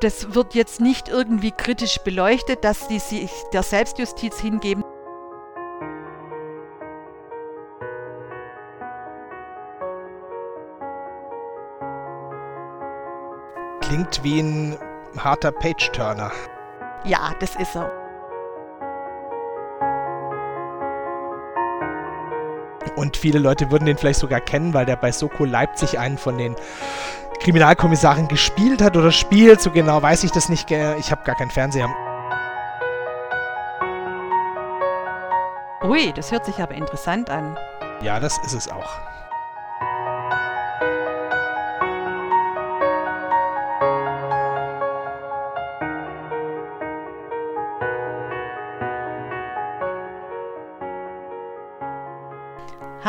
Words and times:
das 0.00 0.34
wird 0.34 0.54
jetzt 0.54 0.80
nicht 0.80 1.08
irgendwie 1.08 1.52
kritisch 1.52 1.98
beleuchtet, 1.98 2.64
dass 2.64 2.88
die 2.88 2.98
sich 2.98 3.30
der 3.52 3.62
Selbstjustiz 3.62 4.40
hingeben. 4.40 4.82
Klingt 13.82 14.24
wie 14.24 14.40
ein 14.40 14.78
harter 15.18 15.52
Page-Turner. 15.52 16.30
Ja, 17.04 17.32
das 17.40 17.56
ist 17.56 17.74
er. 17.74 17.90
Und 22.96 23.16
viele 23.16 23.38
Leute 23.38 23.70
würden 23.70 23.86
den 23.86 23.96
vielleicht 23.98 24.20
sogar 24.20 24.40
kennen, 24.40 24.74
weil 24.74 24.86
der 24.86 24.96
bei 24.96 25.12
Soko 25.12 25.44
Leipzig 25.44 25.98
einen 25.98 26.18
von 26.18 26.38
den 26.38 26.54
Kriminalkommissaren 27.40 28.28
gespielt 28.28 28.80
hat 28.82 28.96
oder 28.96 29.10
spielt. 29.10 29.60
So 29.60 29.70
genau 29.70 30.00
weiß 30.00 30.24
ich 30.24 30.30
das 30.30 30.48
nicht. 30.48 30.70
Ich 30.70 31.10
habe 31.10 31.24
gar 31.24 31.34
keinen 31.36 31.50
Fernseher. 31.50 31.88
Ui, 35.82 36.12
das 36.12 36.30
hört 36.30 36.44
sich 36.44 36.60
aber 36.60 36.74
interessant 36.74 37.30
an. 37.30 37.58
Ja, 38.02 38.20
das 38.20 38.38
ist 38.38 38.52
es 38.52 38.70
auch. 38.70 39.09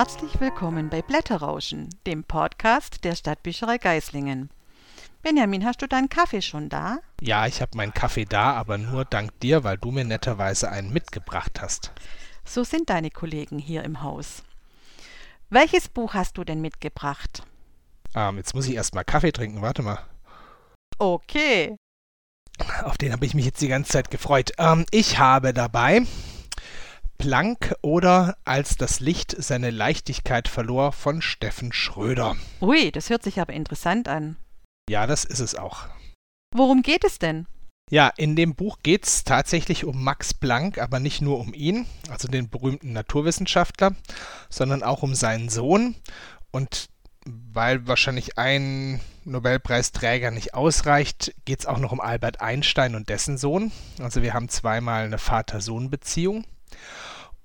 Herzlich 0.01 0.39
willkommen 0.39 0.89
bei 0.89 1.03
Blätterrauschen, 1.03 1.87
dem 2.07 2.23
Podcast 2.23 3.03
der 3.03 3.13
Stadtbücherei 3.13 3.77
Geislingen. 3.77 4.49
Benjamin, 5.21 5.63
hast 5.63 5.83
du 5.83 5.87
deinen 5.87 6.09
Kaffee 6.09 6.41
schon 6.41 6.69
da? 6.69 6.97
Ja, 7.21 7.45
ich 7.45 7.61
habe 7.61 7.77
meinen 7.77 7.93
Kaffee 7.93 8.25
da, 8.25 8.53
aber 8.53 8.79
nur 8.79 9.05
dank 9.05 9.39
dir, 9.41 9.63
weil 9.63 9.77
du 9.77 9.91
mir 9.91 10.03
netterweise 10.03 10.71
einen 10.71 10.91
mitgebracht 10.91 11.61
hast. 11.61 11.91
So 12.43 12.63
sind 12.63 12.89
deine 12.89 13.11
Kollegen 13.11 13.59
hier 13.59 13.83
im 13.83 14.01
Haus. 14.01 14.41
Welches 15.51 15.87
Buch 15.87 16.15
hast 16.15 16.35
du 16.39 16.43
denn 16.43 16.61
mitgebracht? 16.61 17.43
Ähm, 18.15 18.37
jetzt 18.37 18.55
muss 18.55 18.67
ich 18.67 18.73
erstmal 18.73 19.05
Kaffee 19.05 19.31
trinken, 19.31 19.61
warte 19.61 19.83
mal. 19.83 19.99
Okay. 20.97 21.75
Auf 22.85 22.97
den 22.97 23.11
habe 23.11 23.27
ich 23.27 23.35
mich 23.35 23.45
jetzt 23.45 23.61
die 23.61 23.67
ganze 23.67 23.91
Zeit 23.91 24.09
gefreut. 24.09 24.51
Ähm, 24.57 24.83
ich 24.89 25.19
habe 25.19 25.53
dabei 25.53 26.07
Planck 27.21 27.75
oder 27.83 28.35
Als 28.45 28.77
das 28.77 28.99
Licht 28.99 29.35
seine 29.37 29.69
Leichtigkeit 29.69 30.47
verlor 30.47 30.91
von 30.91 31.21
Steffen 31.21 31.71
Schröder. 31.71 32.35
Ui, 32.61 32.91
das 32.91 33.11
hört 33.11 33.21
sich 33.21 33.39
aber 33.39 33.53
interessant 33.53 34.07
an. 34.07 34.37
Ja, 34.89 35.05
das 35.05 35.23
ist 35.23 35.39
es 35.39 35.53
auch. 35.53 35.85
Worum 36.55 36.81
geht 36.81 37.03
es 37.03 37.19
denn? 37.19 37.45
Ja, 37.91 38.11
in 38.17 38.35
dem 38.35 38.55
Buch 38.55 38.79
geht 38.81 39.05
es 39.05 39.23
tatsächlich 39.23 39.85
um 39.85 40.03
Max 40.03 40.33
Planck, 40.33 40.79
aber 40.79 40.99
nicht 40.99 41.21
nur 41.21 41.39
um 41.39 41.53
ihn, 41.53 41.85
also 42.09 42.27
den 42.27 42.49
berühmten 42.49 42.91
Naturwissenschaftler, 42.91 43.93
sondern 44.49 44.81
auch 44.81 45.03
um 45.03 45.13
seinen 45.13 45.49
Sohn. 45.49 45.93
Und 46.49 46.89
weil 47.27 47.85
wahrscheinlich 47.85 48.39
ein 48.39 48.99
Nobelpreisträger 49.25 50.31
nicht 50.31 50.55
ausreicht, 50.55 51.35
geht 51.45 51.59
es 51.59 51.65
auch 51.67 51.77
noch 51.77 51.91
um 51.91 52.01
Albert 52.01 52.41
Einstein 52.41 52.95
und 52.95 53.09
dessen 53.09 53.37
Sohn. 53.37 53.71
Also 53.99 54.23
wir 54.23 54.33
haben 54.33 54.49
zweimal 54.49 55.05
eine 55.05 55.19
Vater-Sohn-Beziehung. 55.19 56.45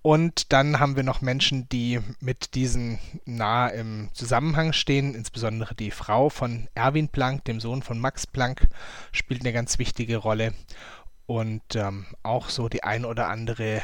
Und 0.07 0.53
dann 0.53 0.79
haben 0.79 0.95
wir 0.95 1.03
noch 1.03 1.21
Menschen, 1.21 1.69
die 1.69 1.99
mit 2.21 2.55
diesen 2.55 3.01
nah 3.25 3.67
im 3.67 4.09
Zusammenhang 4.13 4.73
stehen. 4.73 5.17
Insbesondere 5.17 5.75
die 5.75 5.91
Frau 5.91 6.29
von 6.29 6.69
Erwin 6.77 7.09
Planck, 7.09 7.45
dem 7.47 7.59
Sohn 7.59 7.83
von 7.83 7.99
Max 7.99 8.25
Planck, 8.25 8.69
spielt 9.11 9.41
eine 9.41 9.53
ganz 9.53 9.81
wichtige 9.81 10.19
Rolle. 10.19 10.55
Und 11.27 11.75
ähm, 11.75 12.07
auch 12.23 12.51
so 12.51 12.69
die 12.69 12.85
ein 12.85 13.05
oder 13.05 13.27
andere, 13.27 13.83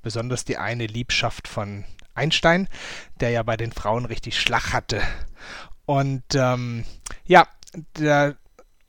besonders 0.00 0.44
die 0.44 0.58
eine 0.58 0.86
Liebschaft 0.86 1.48
von 1.48 1.82
Einstein, 2.14 2.68
der 3.18 3.30
ja 3.30 3.42
bei 3.42 3.56
den 3.56 3.72
Frauen 3.72 4.04
richtig 4.04 4.40
Schlag 4.40 4.72
hatte. 4.72 5.02
Und 5.86 6.22
ähm, 6.36 6.84
ja, 7.26 7.48
der 7.98 8.36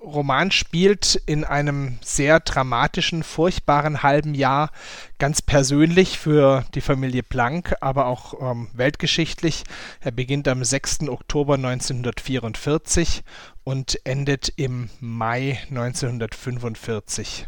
Roman 0.05 0.51
spielt 0.51 1.15
in 1.25 1.43
einem 1.43 1.97
sehr 2.01 2.39
dramatischen, 2.39 3.23
furchtbaren 3.23 4.03
halben 4.03 4.35
Jahr, 4.35 4.71
ganz 5.17 5.41
persönlich 5.41 6.19
für 6.19 6.63
die 6.75 6.81
Familie 6.81 7.23
Planck, 7.23 7.75
aber 7.81 8.05
auch 8.05 8.39
ähm, 8.39 8.69
weltgeschichtlich. 8.73 9.63
Er 10.01 10.11
beginnt 10.11 10.47
am 10.47 10.63
6. 10.63 11.09
Oktober 11.09 11.55
1944 11.55 13.23
und 13.63 13.99
endet 14.05 14.53
im 14.55 14.89
Mai 14.99 15.59
1945. 15.69 17.47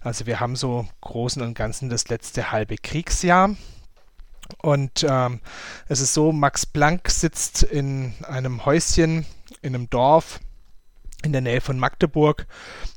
Also 0.00 0.26
wir 0.26 0.40
haben 0.40 0.56
so 0.56 0.80
im 0.80 0.88
Großen 1.02 1.42
und 1.42 1.54
Ganzen 1.54 1.90
das 1.90 2.08
letzte 2.08 2.50
halbe 2.50 2.76
Kriegsjahr. 2.76 3.54
Und 4.62 5.04
ähm, 5.06 5.40
es 5.88 6.00
ist 6.00 6.14
so, 6.14 6.32
Max 6.32 6.64
Planck 6.64 7.10
sitzt 7.10 7.62
in 7.62 8.14
einem 8.22 8.64
Häuschen 8.64 9.26
in 9.60 9.74
einem 9.74 9.90
Dorf 9.90 10.40
in 11.22 11.32
der 11.32 11.40
Nähe 11.40 11.60
von 11.60 11.78
Magdeburg 11.78 12.46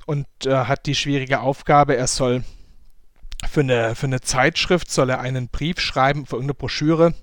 und 0.05 0.27
äh, 0.45 0.65
hat 0.65 0.85
die 0.85 0.95
schwierige 0.95 1.41
Aufgabe, 1.41 1.95
er 1.95 2.07
soll 2.07 2.43
für 3.49 3.61
eine, 3.61 3.95
für 3.95 4.05
eine 4.05 4.21
Zeitschrift 4.21 4.91
soll 4.91 5.09
er 5.09 5.19
einen 5.19 5.47
Brief 5.47 5.79
schreiben, 5.79 6.25
für 6.25 6.35
irgendeine 6.35 6.53
Broschüre, 6.53 7.13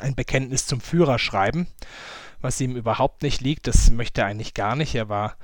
ein 0.00 0.14
Bekenntnis 0.14 0.66
zum 0.66 0.80
Führer 0.80 1.18
schreiben, 1.18 1.66
was 2.40 2.60
ihm 2.60 2.76
überhaupt 2.76 3.22
nicht 3.22 3.40
liegt, 3.40 3.66
das 3.66 3.90
möchte 3.90 4.20
er 4.20 4.26
eigentlich 4.26 4.54
gar 4.54 4.76
nicht. 4.76 4.94
Er 4.94 5.08
war 5.08 5.36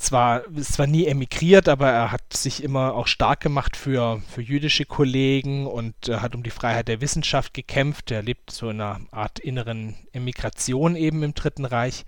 zwar, 0.00 0.42
zwar 0.62 0.86
nie 0.86 1.06
emigriert, 1.06 1.68
aber 1.68 1.90
er 1.90 2.12
hat 2.12 2.32
sich 2.32 2.62
immer 2.62 2.94
auch 2.94 3.06
stark 3.06 3.40
gemacht 3.40 3.76
für, 3.76 4.22
für 4.28 4.40
jüdische 4.40 4.86
Kollegen 4.86 5.66
und 5.66 6.08
äh, 6.08 6.16
hat 6.16 6.34
um 6.34 6.42
die 6.42 6.50
Freiheit 6.50 6.88
der 6.88 7.00
Wissenschaft 7.00 7.52
gekämpft. 7.52 8.10
Er 8.10 8.22
lebt 8.22 8.50
so 8.50 8.70
in 8.70 8.80
einer 8.80 9.00
Art 9.10 9.38
inneren 9.38 9.96
Emigration 10.12 10.96
eben 10.96 11.22
im 11.22 11.34
Dritten 11.34 11.66
Reich. 11.66 12.04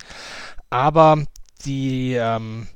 Aber 0.71 1.25
die, 1.65 2.15
ähm, 2.15 2.69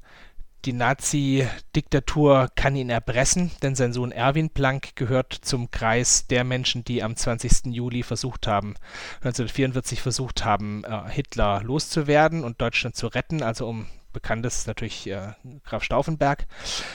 die 0.64 0.72
Nazi-Diktatur 0.72 2.48
kann 2.56 2.74
ihn 2.74 2.90
erpressen, 2.90 3.52
denn 3.62 3.74
sein 3.74 3.92
Sohn 3.92 4.10
Erwin 4.10 4.50
Planck 4.50 4.96
gehört 4.96 5.32
zum 5.32 5.70
Kreis 5.70 6.26
der 6.26 6.44
Menschen, 6.44 6.84
die 6.84 7.02
am 7.02 7.14
20. 7.14 7.72
Juli 7.72 8.02
versucht 8.02 8.46
haben, 8.46 8.74
1944 9.18 10.02
versucht 10.02 10.44
haben, 10.44 10.84
äh, 10.84 11.08
Hitler 11.08 11.62
loszuwerden 11.62 12.42
und 12.42 12.60
Deutschland 12.60 12.96
zu 12.96 13.06
retten, 13.06 13.42
also 13.42 13.68
um 13.68 13.86
bekannt 14.12 14.46
ist 14.46 14.66
natürlich 14.66 15.06
äh, 15.08 15.34
Graf 15.64 15.84
Stauffenberg. 15.84 16.46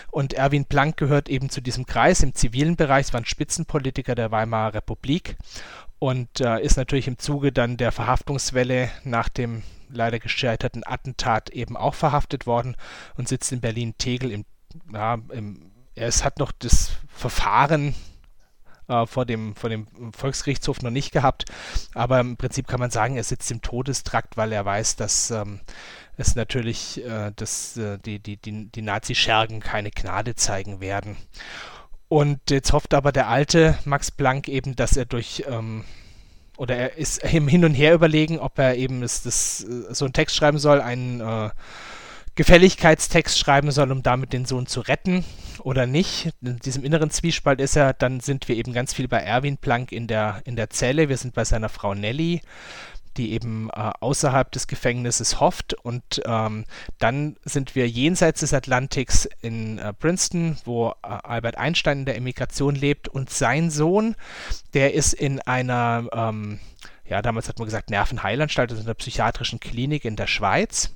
Und 0.09 0.34
Erwin 0.34 0.66
Planck 0.66 0.97
gehört 0.97 1.29
eben 1.29 1.52
zu 1.52 1.62
diesem 1.62 1.85
Kreis 1.85 2.23
im 2.23 2.34
zivilen 2.34 2.75
Bereich, 2.75 3.13
war 3.13 3.22
ein 3.22 3.25
Spitzenpolitiker 3.25 4.16
der 4.16 4.31
Weimarer 4.31 4.73
Republik 4.73 5.38
und 6.00 6.41
äh, 6.41 6.59
ist 6.63 6.78
natürlich 6.78 7.08
im 7.08 7.19
Zuge 7.19 7.52
dann 7.52 7.78
der 7.78 7.91
Verhaftungswelle 7.91 8.90
nach 9.03 9.29
dem 9.29 9.62
leider 9.91 10.19
gescheiterten 10.19 10.84
Attentat 10.85 11.50
eben 11.50 11.78
auch 11.78 11.96
verhaftet 11.96 12.46
worden 12.46 12.75
und 13.16 13.28
sitzt 13.28 13.52
in 13.52 13.62
Berlin-Tegel 13.62 14.31
im, 14.31 14.46
ja, 14.94 15.18
im, 15.31 15.72
es 15.96 16.24
hat 16.24 16.40
noch 16.40 16.52
das 16.52 16.91
Verfahren 17.07 17.94
äh, 18.88 19.06
vor, 19.06 19.25
dem, 19.25 19.56
vor 19.56 19.69
dem 19.69 19.88
Volksgerichtshof 20.13 20.81
noch 20.81 20.91
nicht 20.91 21.12
gehabt, 21.12 21.46
aber 21.94 22.19
im 22.19 22.38
Prinzip 22.38 22.68
kann 22.68 22.79
man 22.79 22.91
sagen, 22.91 23.16
er 23.16 23.24
sitzt 23.24 23.52
im 23.52 23.62
Todestrakt, 23.62 24.38
weil 24.38 24.52
er 24.52 24.66
weiß, 24.66 24.96
dass 24.96 25.31
ähm, 25.31 25.62
es 26.18 26.35
natürlich, 26.35 27.03
äh, 27.03 27.31
dass 27.35 27.78
äh, 27.78 27.97
die, 28.00 28.19
die, 28.19 28.38
die, 28.38 28.72
die 28.72 28.81
Nazi-Schergen 28.81 29.59
keine 29.59 29.91
Gnade 29.91 30.35
zeigen 30.35 30.79
werden. 30.79 31.18
Und 32.08 32.52
jetzt 32.52 32.73
hofft 32.73 32.94
aber 32.94 33.13
der 33.13 33.29
alte 33.29 33.78
Max 33.85 34.12
Planck 34.12 34.50
eben, 34.50 34.75
dass 34.75 34.97
er 34.97 35.06
durch 35.06 35.46
ähm, 35.47 35.85
oder 36.61 36.77
er 36.77 36.95
ist 36.95 37.23
im 37.23 37.47
Hin 37.47 37.66
und 37.66 37.73
Her 37.73 37.95
überlegen, 37.95 38.38
ob 38.38 38.59
er 38.59 38.75
eben 38.75 39.01
das, 39.01 39.23
das, 39.23 39.63
äh, 39.63 39.95
so 39.95 40.05
einen 40.05 40.13
Text 40.13 40.35
schreiben 40.35 40.59
soll, 40.59 40.79
einen 40.79 41.19
äh, 41.19 41.49
Gefälligkeitstext 42.35 43.39
schreiben 43.39 43.72
soll, 43.72 43.91
um 43.91 44.03
damit 44.03 44.31
den 44.31 44.46
Sohn 44.46 44.67
zu 44.67 44.81
retten 44.81 45.25
oder 45.63 45.87
nicht. 45.87 46.29
In 46.43 46.59
diesem 46.59 46.84
inneren 46.84 47.09
Zwiespalt 47.09 47.59
ist 47.59 47.75
er, 47.75 47.93
dann 47.93 48.19
sind 48.19 48.47
wir 48.47 48.55
eben 48.55 48.73
ganz 48.73 48.93
viel 48.93 49.08
bei 49.08 49.17
Erwin 49.17 49.58
Planck 49.58 49.91
in 49.91 50.05
der, 50.05 50.43
in 50.46 50.55
der 50.55 50.69
Zelle, 50.69 51.09
wir 51.09 51.17
sind 51.17 51.34
bei 51.34 51.46
seiner 51.46 51.67
Frau 51.67 51.96
Nelly, 51.96 52.41
die 53.17 53.34
eben 53.34 53.69
äh, 53.69 53.91
außerhalb 53.99 54.52
des 54.52 54.67
Gefängnisses 54.67 55.40
hofft. 55.40 55.73
Und 55.73 56.22
ähm, 56.25 56.66
dann 56.99 57.37
sind 57.43 57.75
wir 57.75 57.87
jenseits 57.87 58.41
des 58.41 58.53
Atlantiks 58.53 59.28
in 59.41 59.78
äh, 59.78 59.93
Princeton, 59.93 60.58
wo 60.66 60.90
äh, 60.90 61.08
Albert 61.08 61.58
Einstein 61.58 61.99
in 61.99 62.05
der 62.05 62.16
Emigration 62.16 62.75
lebt. 62.75 63.08
Und 63.08 63.29
sein 63.29 63.69
Sohn, 63.69 64.16
der 64.73 64.93
ist 64.93 65.13
in 65.13 65.40
einer, 65.41 66.08
ähm, 66.13 66.59
ja, 67.05 67.22
damals 67.22 67.49
hat 67.49 67.59
man 67.59 67.66
gesagt, 67.66 67.90
Nervenheilanstalt, 67.90 68.72
also 68.72 68.81
in 68.81 68.87
einer 68.87 68.96
psychiatrischen 68.96 69.59
Klinik 69.59 70.05
in 70.05 70.16
der 70.16 70.28
Schweiz. 70.28 70.96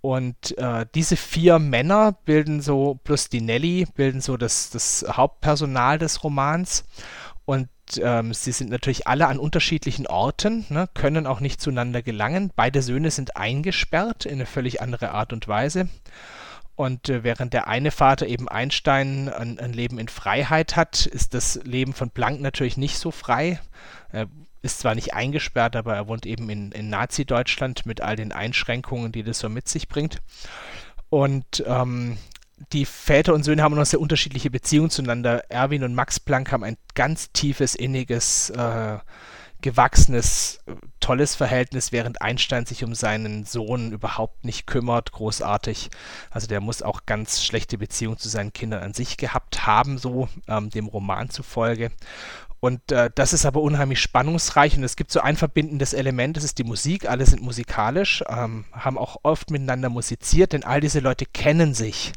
Und 0.00 0.56
äh, 0.56 0.86
diese 0.94 1.16
vier 1.16 1.58
Männer 1.58 2.16
bilden 2.24 2.62
so, 2.62 2.98
plus 3.04 3.28
die 3.28 3.42
Nelly, 3.42 3.86
bilden 3.94 4.20
so 4.20 4.36
das, 4.36 4.70
das 4.70 5.04
Hauptpersonal 5.08 5.98
des 5.98 6.24
Romans. 6.24 6.84
Und 7.44 7.68
ähm, 7.98 8.34
sie 8.34 8.52
sind 8.52 8.70
natürlich 8.70 9.06
alle 9.06 9.26
an 9.26 9.38
unterschiedlichen 9.38 10.06
Orten, 10.06 10.66
ne, 10.68 10.88
können 10.94 11.26
auch 11.26 11.40
nicht 11.40 11.60
zueinander 11.60 12.02
gelangen. 12.02 12.52
Beide 12.54 12.82
Söhne 12.82 13.10
sind 13.10 13.36
eingesperrt 13.36 14.26
in 14.26 14.34
eine 14.34 14.46
völlig 14.46 14.80
andere 14.80 15.12
Art 15.12 15.32
und 15.32 15.48
Weise. 15.48 15.88
Und 16.76 17.08
äh, 17.08 17.24
während 17.24 17.52
der 17.52 17.68
eine 17.68 17.90
Vater 17.90 18.26
eben 18.26 18.48
Einstein 18.48 19.28
ein, 19.28 19.58
ein, 19.58 19.72
Leben 19.72 19.98
in 19.98 20.08
Freiheit 20.08 20.76
hat, 20.76 21.04
ist 21.04 21.34
das 21.34 21.60
Leben 21.64 21.92
von 21.92 22.10
Planck 22.10 22.40
natürlich 22.40 22.76
nicht 22.76 22.98
so 22.98 23.10
frei. 23.10 23.60
Er 24.12 24.28
ist 24.62 24.80
zwar 24.80 24.94
nicht 24.94 25.12
eingesperrt, 25.12 25.76
aber 25.76 25.94
er 25.94 26.08
wohnt 26.08 26.26
eben 26.26 26.48
in, 26.48 26.72
in 26.72 26.88
Nazi-Deutschland 26.88 27.86
mit 27.86 28.00
all 28.00 28.16
den 28.16 28.32
Einschränkungen, 28.32 29.12
die 29.12 29.22
das 29.22 29.40
so 29.40 29.48
mit 29.48 29.68
sich 29.68 29.88
bringt. 29.88 30.22
Und 31.10 31.64
ähm, 31.66 32.16
die 32.72 32.84
Väter 32.84 33.34
und 33.34 33.42
Söhne 33.42 33.62
haben 33.62 33.74
noch 33.74 33.86
sehr 33.86 34.00
unterschiedliche 34.00 34.50
Beziehungen 34.50 34.90
zueinander. 34.90 35.50
Erwin 35.50 35.82
und 35.82 35.94
Max 35.94 36.20
Planck 36.20 36.52
haben 36.52 36.64
ein 36.64 36.76
ganz 36.94 37.32
tiefes, 37.32 37.74
inniges, 37.74 38.50
äh, 38.50 38.98
gewachsenes, 39.62 40.60
tolles 41.00 41.34
Verhältnis, 41.34 41.92
während 41.92 42.22
Einstein 42.22 42.66
sich 42.66 42.84
um 42.84 42.94
seinen 42.94 43.44
Sohn 43.44 43.92
überhaupt 43.92 44.44
nicht 44.44 44.66
kümmert, 44.66 45.12
großartig. 45.12 45.90
Also 46.30 46.46
der 46.46 46.60
muss 46.60 46.82
auch 46.82 47.06
ganz 47.06 47.42
schlechte 47.42 47.78
Beziehungen 47.78 48.18
zu 48.18 48.28
seinen 48.28 48.52
Kindern 48.52 48.82
an 48.82 48.94
sich 48.94 49.16
gehabt 49.16 49.66
haben, 49.66 49.98
so 49.98 50.28
ähm, 50.48 50.70
dem 50.70 50.86
Roman 50.86 51.30
zufolge. 51.30 51.90
Und 52.60 52.92
äh, 52.92 53.10
das 53.14 53.32
ist 53.32 53.46
aber 53.46 53.62
unheimlich 53.62 54.00
spannungsreich 54.00 54.76
und 54.76 54.84
es 54.84 54.96
gibt 54.96 55.10
so 55.10 55.20
ein 55.20 55.36
verbindendes 55.36 55.94
Element, 55.94 56.36
das 56.36 56.44
ist 56.44 56.58
die 56.58 56.64
Musik. 56.64 57.08
Alle 57.08 57.24
sind 57.24 57.42
musikalisch, 57.42 58.22
ähm, 58.28 58.66
haben 58.72 58.98
auch 58.98 59.16
oft 59.22 59.50
miteinander 59.50 59.88
musiziert, 59.88 60.52
denn 60.52 60.62
all 60.62 60.82
diese 60.82 61.00
Leute 61.00 61.24
kennen 61.24 61.72
sich 61.72 62.12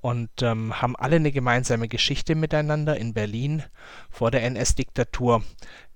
und 0.00 0.30
ähm, 0.42 0.80
haben 0.80 0.94
alle 0.96 1.16
eine 1.16 1.32
gemeinsame 1.32 1.88
Geschichte 1.88 2.36
miteinander 2.36 2.96
in 2.96 3.12
Berlin 3.12 3.64
vor 4.08 4.30
der 4.30 4.44
NS-Diktatur. 4.44 5.42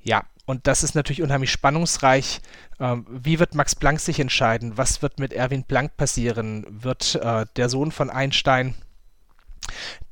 Ja, 0.06 0.24
und 0.44 0.66
das 0.68 0.84
ist 0.84 0.94
natürlich 0.94 1.22
unheimlich 1.22 1.50
spannungsreich. 1.50 2.40
Ähm, 2.78 3.06
wie 3.10 3.40
wird 3.40 3.54
Max 3.54 3.74
Planck 3.74 3.98
sich 3.98 4.20
entscheiden? 4.20 4.76
Was 4.76 5.02
wird 5.02 5.18
mit 5.18 5.32
Erwin 5.32 5.64
Planck 5.64 5.96
passieren? 5.96 6.64
Wird 6.68 7.16
äh, 7.16 7.46
der 7.56 7.68
Sohn 7.68 7.90
von 7.90 8.10
Einstein, 8.10 8.74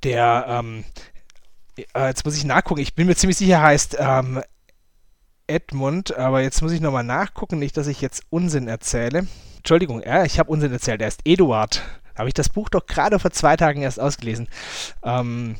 der 0.02 0.46
ähm, 0.48 0.84
äh, 1.94 2.06
jetzt 2.06 2.24
muss 2.24 2.36
ich 2.36 2.44
nachgucken, 2.44 2.80
ich 2.80 2.94
bin 2.94 3.06
mir 3.06 3.14
ziemlich 3.14 3.38
sicher, 3.38 3.62
heißt 3.62 3.96
ähm, 3.98 4.42
Edmund, 5.46 6.16
aber 6.16 6.42
jetzt 6.42 6.62
muss 6.62 6.72
ich 6.72 6.80
nochmal 6.80 7.04
nachgucken, 7.04 7.58
nicht, 7.58 7.76
dass 7.76 7.86
ich 7.86 8.00
jetzt 8.00 8.24
Unsinn 8.30 8.66
erzähle. 8.66 9.26
Entschuldigung, 9.58 10.02
ja, 10.02 10.24
ich 10.24 10.38
habe 10.38 10.50
Unsinn 10.50 10.72
erzählt, 10.72 11.00
er 11.00 11.08
ist 11.08 11.20
Eduard. 11.24 11.82
Habe 12.16 12.28
ich 12.28 12.34
das 12.34 12.48
Buch 12.48 12.68
doch 12.68 12.86
gerade 12.86 13.18
vor 13.18 13.30
zwei 13.32 13.56
Tagen 13.56 13.82
erst 13.82 14.00
ausgelesen. 14.00 14.48
Ähm, 15.02 15.56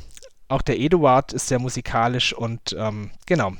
auch 0.49 0.63
der 0.63 0.79
Eduard 0.79 1.33
ist 1.33 1.49
sehr 1.49 1.59
musikalisch 1.59 2.33
und 2.33 2.75
ähm, 2.79 3.11
genau, 3.27 3.55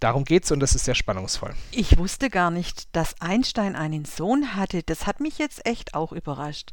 darum 0.00 0.24
geht's 0.24 0.50
und 0.50 0.60
das 0.60 0.74
ist 0.74 0.84
sehr 0.84 0.94
spannungsvoll. 0.94 1.54
Ich 1.70 1.98
wusste 1.98 2.30
gar 2.30 2.50
nicht, 2.50 2.94
dass 2.94 3.20
Einstein 3.20 3.76
einen 3.76 4.04
Sohn 4.04 4.54
hatte. 4.56 4.82
Das 4.82 5.06
hat 5.06 5.20
mich 5.20 5.38
jetzt 5.38 5.66
echt 5.66 5.94
auch 5.94 6.12
überrascht. 6.12 6.70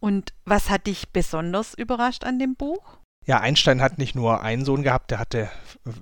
Und 0.00 0.32
was 0.44 0.70
hat 0.70 0.86
dich 0.86 1.10
besonders 1.10 1.74
überrascht 1.74 2.24
an 2.24 2.38
dem 2.38 2.56
Buch? 2.56 2.98
Ja, 3.26 3.40
Einstein 3.40 3.80
hat 3.80 3.96
nicht 3.96 4.14
nur 4.14 4.42
einen 4.42 4.66
Sohn 4.66 4.82
gehabt, 4.82 5.10
der 5.10 5.18
hatte 5.18 5.50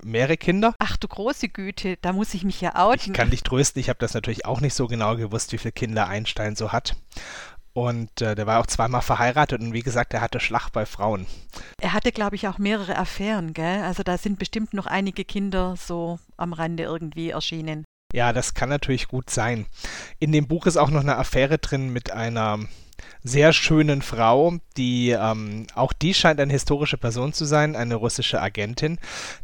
mehrere 0.03 0.37
Kinder. 0.37 0.75
Ach 0.81 0.97
du 0.97 1.07
große 1.07 1.49
Güte, 1.49 1.97
da 2.03 2.13
muss 2.13 2.35
ich 2.35 2.43
mich 2.43 2.61
ja 2.61 2.75
outen. 2.75 3.13
Ich 3.13 3.13
kann 3.13 3.31
dich 3.31 3.45
trösten, 3.45 3.79
ich 3.81 3.89
habe 3.89 4.01
das 4.01 4.15
natürlich 4.15 4.45
auch 4.45 4.61
nicht 4.61 4.75
so 4.75 4.89
genau 4.89 5.17
gewusst, 5.17 5.53
wie 5.53 5.59
viele 5.59 5.71
Kinder 5.71 6.09
Einstein 6.09 6.57
so 6.57 6.73
hat. 6.73 6.97
Und 7.75 8.21
äh, 8.21 8.35
der 8.35 8.47
war 8.47 8.61
auch 8.61 8.67
zweimal 8.67 9.01
verheiratet 9.01 9.61
und 9.61 9.73
wie 9.73 9.83
gesagt, 9.83 10.13
er 10.13 10.21
hatte 10.21 10.41
Schlag 10.41 10.71
bei 10.71 10.85
Frauen. 10.85 11.27
Er 11.81 11.95
hatte, 11.95 12.13
glaube 12.13 12.37
ich, 12.37 12.47
auch 12.47 12.59
mehrere 12.59 12.99
Affären, 12.99 13.55
gell? 13.55 13.83
Also 13.83 14.03
da 14.03 14.19
sind 14.19 14.39
bestimmt 14.39 14.75
noch 14.75 14.87
einige 14.87 15.25
Kinder 15.25 15.75
so 15.77 16.19
am 16.37 16.53
Rande 16.53 16.83
irgendwie 16.83 17.31
erschienen. 17.31 17.85
Ja, 18.13 18.35
das 18.35 18.53
kann 18.53 18.69
natürlich 18.69 19.09
gut 19.09 19.31
sein. 19.31 19.67
In 20.19 20.33
dem 20.33 20.47
Buch 20.47 20.67
ist 20.67 20.77
auch 20.77 20.91
noch 20.91 21.01
eine 21.01 21.17
Affäre 21.17 21.59
drin 21.59 21.91
mit 21.91 22.11
einer 22.11 22.59
sehr 23.25 23.53
schönen 23.53 24.03
Frau, 24.03 24.59
die 24.77 25.11
ähm, 25.11 25.67
auch 25.75 25.93
die 25.93 26.13
scheint 26.13 26.41
eine 26.41 26.53
historische 26.53 26.99
Person 26.99 27.33
zu 27.33 27.47
sein, 27.47 27.75
eine 27.75 27.95
russische 27.95 28.41
Agentin, 28.41 28.99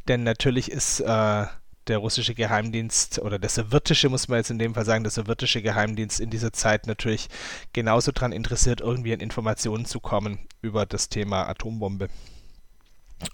denn 0.06 0.22
natürlich 0.22 0.70
ist 0.70 1.00
äh, 1.00 1.46
der 1.88 1.98
russische 1.98 2.34
Geheimdienst 2.34 3.18
oder 3.18 3.38
der 3.38 3.50
sowjetische, 3.50 4.08
muss 4.08 4.28
man 4.28 4.38
jetzt 4.38 4.50
in 4.50 4.58
dem 4.58 4.74
Fall 4.74 4.84
sagen, 4.84 5.04
der 5.04 5.10
sowjetische 5.10 5.62
Geheimdienst 5.62 6.20
in 6.20 6.30
dieser 6.30 6.52
Zeit 6.52 6.86
natürlich 6.86 7.28
genauso 7.72 8.12
daran 8.12 8.32
interessiert, 8.32 8.80
irgendwie 8.80 9.12
an 9.12 9.20
Informationen 9.20 9.84
zu 9.84 10.00
kommen 10.00 10.38
über 10.62 10.86
das 10.86 11.08
Thema 11.08 11.48
Atombombe. 11.48 12.08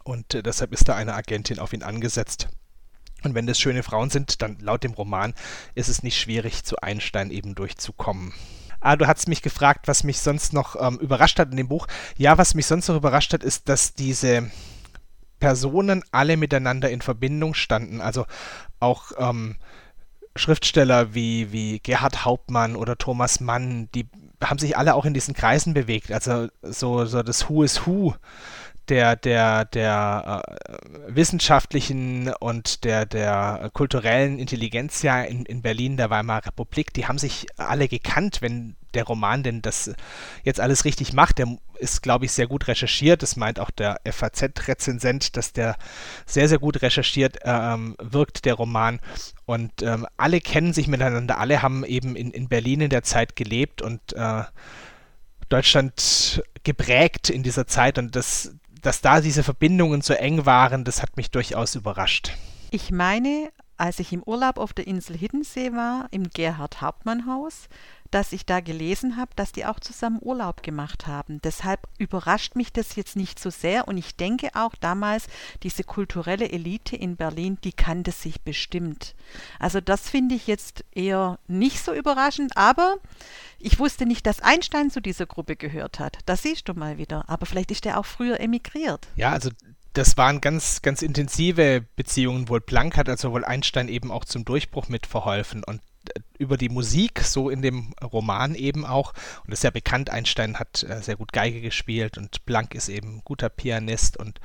Und 0.03 0.35
äh, 0.35 0.43
deshalb 0.43 0.73
ist 0.73 0.89
da 0.89 0.95
eine 0.97 1.15
Agentin 1.15 1.59
auf 1.59 1.73
ihn 1.73 1.83
angesetzt. 1.83 2.49
Und 3.23 3.35
wenn 3.35 3.47
das 3.47 3.59
schöne 3.59 3.83
Frauen 3.83 4.11
sind, 4.11 4.43
dann 4.43 4.59
laut 4.61 4.85
dem 4.85 4.93
Roman 4.93 5.35
ist 5.75 5.89
es 5.89 6.03
nicht 6.03 6.19
schwierig, 6.19 6.65
zu 6.65 6.77
Einstein 6.77 7.31
eben 7.31 7.55
durchzukommen. 7.55 8.33
Ah, 8.81 8.97
du 8.97 9.07
hast 9.07 9.29
mich 9.29 9.41
gefragt, 9.41 9.89
was 9.89 10.05
mich 10.05 10.21
sonst 10.21 10.53
noch 10.53 10.77
ähm, 10.79 10.99
überrascht 10.99 11.39
hat 11.39 11.51
in 11.51 11.57
dem 11.57 11.69
Buch. 11.69 11.87
Ja, 12.19 12.37
was 12.37 12.55
mich 12.55 12.67
sonst 12.67 12.87
noch 12.89 12.97
überrascht 12.97 13.33
hat, 13.33 13.43
ist, 13.43 13.71
dass 13.71 13.95
diese 13.95 14.51
Personen 15.45 16.03
alle 16.11 16.39
miteinander 16.39 16.89
in 16.89 17.03
Verbindung 17.03 17.53
standen. 17.53 18.01
Also 18.01 18.25
auch 18.81 19.13
ähm, 19.19 19.57
Schriftsteller 20.35 21.13
wie, 21.13 21.53
wie 21.53 21.81
Gerhard 21.81 22.25
Hauptmann 22.25 22.77
oder 22.77 22.97
Thomas 22.97 23.41
Mann, 23.41 23.91
die 23.95 24.09
haben 24.43 24.59
sich 24.59 24.79
alle 24.79 24.95
auch 24.95 25.05
in 25.05 25.13
diesen 25.13 25.35
Kreisen 25.35 25.75
bewegt. 25.75 26.11
Also 26.11 26.49
so, 26.63 27.05
so 27.05 27.23
das 27.23 27.51
Who 27.51 27.63
is 27.63 27.87
Who 27.87 28.15
der, 28.89 29.17
der, 29.17 29.65
der 29.65 30.43
äh, 30.47 30.79
wissenschaftlichen 31.09 32.33
und 32.41 32.85
der, 32.85 33.07
der 33.07 33.71
kulturellen 33.73 34.39
Intelligenz 34.39 35.03
ja 35.03 35.23
in, 35.23 35.45
in 35.47 35.63
Berlin 35.63 35.97
der 35.97 36.11
Weimarer 36.11 36.47
Republik, 36.47 36.93
die 36.93 37.07
haben 37.07 37.19
sich 37.19 37.47
alle 37.57 37.89
gekannt, 37.89 38.43
wenn 38.43 38.77
der 38.95 39.05
Roman 39.05 39.43
denn 39.43 39.63
das 39.63 39.93
jetzt 40.45 40.61
alles 40.61 40.85
richtig 40.85 41.13
macht. 41.13 41.39
Der 41.39 41.59
ist, 41.79 42.03
glaube 42.03 42.25
ich, 42.25 42.33
sehr 42.33 42.47
gut 42.47 42.69
recherchiert. 42.69 43.23
Das 43.23 43.37
meint 43.37 43.59
auch 43.59 43.71
der 43.71 44.01
FAZ-Rezensent, 44.05 45.37
dass 45.37 45.53
der 45.53 45.77
sehr, 46.27 46.49
sehr 46.49 46.59
gut 46.59 46.83
recherchiert 46.83 47.39
ähm, 47.45 47.97
wirkt, 48.01 48.45
der 48.45 48.55
Roman. 48.55 49.01
Und 49.47 49.83
ähm, 49.83 50.07
alle 50.17 50.41
kennen 50.41 50.73
sich 50.73 50.89
miteinander, 50.89 51.39
alle 51.39 51.63
haben 51.63 51.85
eben 51.85 52.17
in, 52.17 52.31
in 52.31 52.49
Berlin 52.49 52.83
in 52.83 52.91
der 52.91 53.03
Zeit 53.03 53.37
gelebt 53.37 53.83
und 53.83 54.13
äh, 54.15 54.45
Deutschland 55.49 56.43
geprägt 56.63 57.29
in 57.29 57.43
dieser 57.43 57.67
Zeit 57.67 57.99
und 57.99 58.17
das, 58.17 58.55
dass 58.85 59.01
da 59.01 59.21
diese 59.21 59.43
Verbindungen 59.43 60.03
so 60.03 60.13
eng 60.13 60.47
waren, 60.47 60.85
das 60.85 61.03
hat 61.03 61.17
mich 61.17 61.31
durchaus 61.31 61.75
überrascht. 61.75 62.33
Ich 62.71 62.91
meine, 62.91 63.51
als 63.79 63.99
ich 63.99 64.13
im 64.13 64.23
Urlaub 64.23 64.59
auf 64.59 64.75
der 64.75 64.87
Insel 64.87 65.17
Hiddensee 65.17 65.73
war, 65.73 66.07
im 66.11 66.29
Gerhard 66.29 66.83
Hauptmann 66.83 67.27
Haus, 67.27 67.69
dass 68.15 68.33
ich 68.33 68.47
da 68.47 68.61
gelesen 68.61 69.17
habe, 69.17 69.33
dass 69.35 69.51
die 69.51 69.67
auch 69.67 69.81
zusammen 69.81 70.21
Urlaub 70.23 70.63
gemacht 70.63 71.09
haben. 71.09 71.41
Deshalb 71.43 71.81
überrascht 71.99 72.55
mich 72.55 72.73
das 72.73 72.95
jetzt 72.95 73.17
nicht 73.17 73.41
so 73.41 73.51
sehr 73.51 73.89
und 73.89 73.97
ich 73.97 74.15
denke 74.15 74.51
auch 74.55 74.77
damals, 74.77 75.27
diese 75.65 75.83
kulturelle 75.83 76.49
Elite 76.49 76.95
in 76.95 77.17
Berlin, 77.17 77.59
die 77.65 77.73
kannte 77.73 78.13
sich 78.13 78.43
bestimmt. 78.43 79.17
Also 79.59 79.81
das 79.81 80.09
finde 80.09 80.37
ich 80.37 80.47
jetzt 80.47 80.85
eher 80.93 81.41
nicht 81.49 81.85
so 81.85 81.93
überraschend, 81.93 82.57
aber 82.57 82.99
ich 83.59 83.81
wusste 83.81 84.07
nicht, 84.07 84.27
dass 84.27 84.41
Einstein 84.41 84.91
zu 84.91 85.01
dieser 85.01 85.27
Gruppe 85.27 85.57
gehört 85.57 85.99
hat. 85.99 86.19
Das 86.27 86.43
siehst 86.43 86.69
du 86.69 86.75
mal 86.75 86.99
wieder. 86.99 87.29
Aber 87.29 87.47
vielleicht 87.47 87.73
ist 87.73 87.85
er 87.85 87.99
auch 87.99 88.07
früher 88.07 88.39
emigriert. 88.39 89.09
Ja, 89.17 89.33
also 89.33 89.51
das 89.95 90.17
waren 90.17 90.41
ganz, 90.41 90.83
ganz 90.83 91.03
intensive 91.03 91.85
Beziehungen. 91.97 92.49
Wohl 92.49 92.61
Planck 92.61 92.97
hat 92.97 93.09
also 93.09 93.33
wohl 93.33 93.45
Einstein 93.45 93.89
eben 93.89 94.11
auch 94.11 94.25
zum 94.25 94.45
Durchbruch 94.45 94.89
mitverholfen. 94.89 95.65
Und 95.65 95.81
über 96.39 96.57
die 96.57 96.69
Musik, 96.69 97.21
so 97.21 97.51
in 97.51 97.63
dem 97.63 97.93
Roman 98.03 98.55
eben 98.55 98.85
auch. 98.85 99.13
Und 99.45 99.51
das 99.51 99.61
ist 99.61 99.65
ja 99.65 99.71
bekannt, 99.71 100.11
Einstein 100.11 100.59
hat 100.59 100.83
äh, 100.83 101.01
sehr 101.01 101.17
gut 101.17 101.33
Geige 101.33 101.61
gespielt 101.61 102.19
und 102.19 102.45
Planck 102.47 102.75
ist 102.75 102.89
eben 102.89 103.23
guter 103.25 103.49
Pianist 103.49 104.17
und 104.17 104.41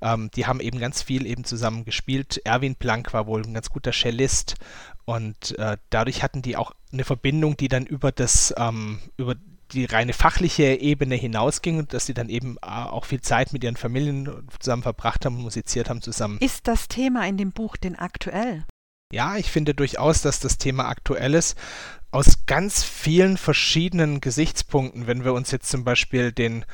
ähm, 0.00 0.30
die 0.34 0.46
haben 0.46 0.60
eben 0.60 0.78
ganz 0.78 1.02
viel 1.02 1.26
eben 1.26 1.44
zusammen 1.44 1.84
gespielt. 1.84 2.40
Erwin 2.44 2.74
Planck 2.74 3.12
war 3.12 3.26
wohl 3.26 3.42
ein 3.42 3.54
ganz 3.54 3.70
guter 3.70 3.92
Cellist 3.92 4.56
und 5.04 5.58
äh, 5.58 5.76
dadurch 5.90 6.22
hatten 6.22 6.42
die 6.42 6.56
auch 6.56 6.72
eine 6.92 7.04
Verbindung, 7.04 7.56
die 7.56 7.68
dann 7.68 7.86
über 7.86 8.12
das, 8.12 8.54
ähm, 8.56 9.00
über 9.16 9.34
die 9.72 9.84
reine 9.84 10.12
fachliche 10.12 10.80
Ebene 10.80 11.14
hinausging 11.14 11.78
und 11.78 11.94
dass 11.94 12.06
sie 12.06 12.14
dann 12.14 12.28
eben 12.28 12.56
äh, 12.62 12.66
auch 12.66 13.04
viel 13.04 13.20
Zeit 13.20 13.52
mit 13.52 13.64
ihren 13.64 13.76
Familien 13.76 14.48
zusammen 14.58 14.82
verbracht 14.82 15.24
haben 15.24 15.36
und 15.36 15.42
musiziert 15.42 15.88
haben 15.88 16.02
zusammen. 16.02 16.38
Ist 16.40 16.66
das 16.68 16.88
Thema 16.88 17.26
in 17.26 17.36
dem 17.36 17.52
Buch 17.52 17.76
denn 17.76 17.96
aktuell? 17.96 18.64
Ja, 19.12 19.36
ich 19.36 19.50
finde 19.50 19.74
durchaus, 19.74 20.22
dass 20.22 20.38
das 20.38 20.56
Thema 20.56 20.88
aktuell 20.88 21.34
ist. 21.34 21.58
Aus 22.12 22.46
ganz 22.46 22.84
vielen 22.84 23.36
verschiedenen 23.36 24.20
Gesichtspunkten, 24.20 25.08
wenn 25.08 25.24
wir 25.24 25.32
uns 25.32 25.50
jetzt 25.50 25.68
zum 25.68 25.84
Beispiel 25.84 26.30
den, 26.30 26.64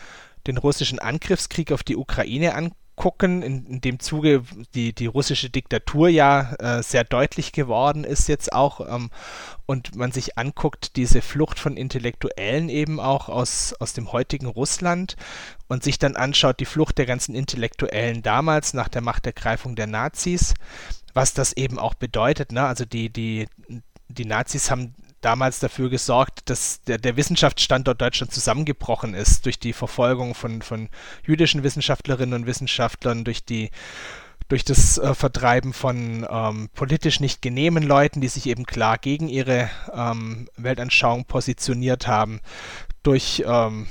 den 0.46 0.58
russischen 0.58 0.98
Angriffskrieg 0.98 1.72
auf 1.72 1.82
die 1.82 1.96
Ukraine 1.96 2.54
angucken, 2.54 3.40
in, 3.40 3.64
in 3.66 3.80
dem 3.80 4.00
Zuge 4.00 4.42
die, 4.74 4.94
die 4.94 5.06
russische 5.06 5.48
Diktatur 5.48 6.08
ja 6.08 6.54
äh, 6.58 6.82
sehr 6.82 7.04
deutlich 7.04 7.52
geworden 7.52 8.04
ist 8.04 8.28
jetzt 8.28 8.52
auch, 8.52 8.80
ähm, 8.86 9.10
und 9.64 9.96
man 9.96 10.12
sich 10.12 10.36
anguckt, 10.36 10.96
diese 10.96 11.22
Flucht 11.22 11.58
von 11.58 11.78
Intellektuellen 11.78 12.68
eben 12.68 13.00
auch 13.00 13.30
aus, 13.30 13.74
aus 13.80 13.94
dem 13.94 14.12
heutigen 14.12 14.46
Russland 14.46 15.16
und 15.68 15.82
sich 15.82 15.98
dann 15.98 16.16
anschaut, 16.16 16.60
die 16.60 16.66
Flucht 16.66 16.98
der 16.98 17.06
ganzen 17.06 17.34
Intellektuellen 17.34 18.22
damals 18.22 18.74
nach 18.74 18.88
der 18.88 19.02
Machtergreifung 19.02 19.74
der 19.74 19.86
Nazis, 19.86 20.54
was 21.16 21.32
das 21.32 21.54
eben 21.54 21.78
auch 21.78 21.94
bedeutet. 21.94 22.52
Ne? 22.52 22.62
Also 22.62 22.84
die, 22.84 23.08
die, 23.08 23.48
die 24.08 24.26
Nazis 24.26 24.70
haben 24.70 24.94
damals 25.22 25.58
dafür 25.58 25.88
gesorgt, 25.88 26.50
dass 26.50 26.82
der, 26.82 26.98
der 26.98 27.16
Wissenschaftsstandort 27.16 28.00
Deutschland 28.00 28.32
zusammengebrochen 28.32 29.14
ist 29.14 29.46
durch 29.46 29.58
die 29.58 29.72
Verfolgung 29.72 30.34
von, 30.34 30.60
von 30.60 30.90
jüdischen 31.26 31.62
Wissenschaftlerinnen 31.62 32.34
und 32.34 32.46
Wissenschaftlern, 32.46 33.24
durch 33.24 33.44
die 33.44 33.70
durch 34.48 34.64
das 34.64 34.98
äh, 34.98 35.12
Vertreiben 35.12 35.72
von 35.72 36.24
ähm, 36.30 36.68
politisch 36.72 37.18
nicht 37.18 37.42
genehmen 37.42 37.82
Leuten, 37.82 38.20
die 38.20 38.28
sich 38.28 38.46
eben 38.46 38.64
klar 38.64 38.96
gegen 38.96 39.28
ihre 39.28 39.68
ähm, 39.92 40.48
Weltanschauung 40.56 41.24
positioniert 41.24 42.06
haben, 42.06 42.40
durch 43.02 43.42
ähm, 43.44 43.88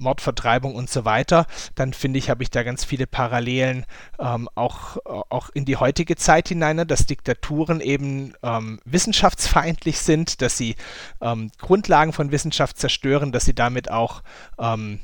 Mordvertreibung 0.00 0.74
und 0.74 0.90
so 0.90 1.04
weiter, 1.04 1.46
dann 1.74 1.92
finde 1.92 2.18
ich, 2.18 2.30
habe 2.30 2.42
ich 2.42 2.50
da 2.50 2.62
ganz 2.62 2.84
viele 2.84 3.06
Parallelen 3.06 3.86
ähm, 4.18 4.48
auch, 4.54 4.96
auch 5.04 5.50
in 5.50 5.64
die 5.64 5.76
heutige 5.76 6.16
Zeit 6.16 6.48
hinein, 6.48 6.76
ne, 6.76 6.86
dass 6.86 7.06
Diktaturen 7.06 7.80
eben 7.80 8.34
ähm, 8.42 8.80
wissenschaftsfeindlich 8.84 9.98
sind, 10.00 10.42
dass 10.42 10.56
sie 10.56 10.76
ähm, 11.20 11.50
Grundlagen 11.58 12.12
von 12.12 12.32
Wissenschaft 12.32 12.78
zerstören, 12.78 13.32
dass 13.32 13.44
sie 13.44 13.54
damit 13.54 13.90
auch 13.90 14.22
ähm, 14.58 15.00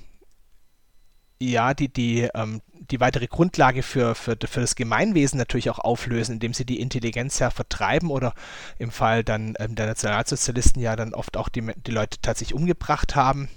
ja, 1.38 1.75
die, 1.75 1.93
die, 1.93 2.29
ähm, 2.35 2.62
die 2.73 3.00
weitere 3.00 3.26
Grundlage 3.26 3.83
für, 3.83 4.15
für, 4.15 4.37
für 4.47 4.61
das 4.61 4.75
Gemeinwesen 4.75 5.38
natürlich 5.38 5.69
auch 5.71 5.79
auflösen, 5.79 6.35
indem 6.35 6.55
sie 6.55 6.65
die 6.65 6.81
Intelligenz 6.81 7.38
ja 7.38 7.50
vertreiben 7.50 8.11
oder 8.11 8.33
im 8.79 8.91
Fall 8.91 9.23
dann 9.23 9.55
ähm, 9.59 9.75
der 9.75 9.87
Nationalsozialisten 9.87 10.81
ja 10.81 10.97
dann 10.97 11.15
oft 11.15 11.37
auch 11.37 11.49
die, 11.49 11.73
die 11.87 11.91
Leute 11.91 12.19
tatsächlich 12.23 12.55
umgebracht 12.55 13.17
haben. 13.17 13.49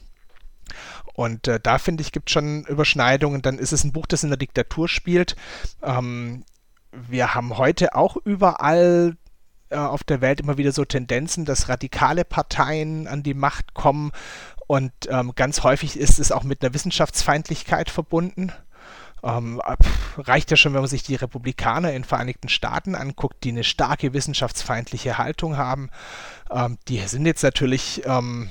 Und 1.20 1.50
äh, 1.50 1.60
da 1.60 1.80
finde 1.80 2.00
ich, 2.00 2.14
gibt 2.14 2.30
es 2.30 2.34
schon 2.34 2.64
Überschneidungen. 2.64 3.42
Dann 3.42 3.60
ist 3.60 3.74
es 3.74 3.84
ein 3.84 3.92
Buch, 3.92 4.06
das 4.06 4.24
in 4.24 4.30
der 4.30 4.38
Diktatur 4.38 4.88
spielt. 4.88 5.36
Ähm, 5.84 6.46
wir 6.94 7.36
haben 7.36 7.58
heute 7.58 7.94
auch 7.94 8.16
überall 8.16 9.18
äh, 9.70 9.76
auf 9.76 10.06
der 10.06 10.22
Welt 10.22 10.40
immer 10.40 10.58
wieder 10.58 10.72
so 10.72 10.86
Tendenzen, 10.86 11.44
dass 11.44 11.68
radikale 11.68 12.24
Parteien 12.24 13.06
an 13.06 13.22
die 13.22 13.34
Macht 13.34 13.74
kommen. 13.74 14.14
Und 14.66 14.94
ähm, 15.10 15.34
ganz 15.36 15.64
häufig 15.64 16.00
ist 16.00 16.20
es 16.20 16.32
auch 16.32 16.44
mit 16.44 16.64
einer 16.64 16.74
Wissenschaftsfeindlichkeit 16.74 17.90
verbunden. 17.90 18.54
Ähm, 19.22 19.62
reicht 20.18 20.52
ja 20.52 20.56
schon, 20.56 20.74
wenn 20.74 20.80
man 20.80 20.90
sich 20.90 21.04
die 21.04 21.16
Republikaner 21.16 21.90
in 21.90 22.04
den 22.04 22.04
Vereinigten 22.06 22.48
Staaten 22.48 22.96
anguckt, 22.96 23.44
die 23.44 23.50
eine 23.50 23.66
starke 23.66 24.14
wissenschaftsfeindliche 24.14 25.18
Haltung 25.18 25.58
haben. 25.58 25.90
Ähm, 26.50 26.78
die 26.88 27.00
sind 27.00 27.26
jetzt 27.26 27.44
natürlich 27.44 28.04
ähm, 28.06 28.48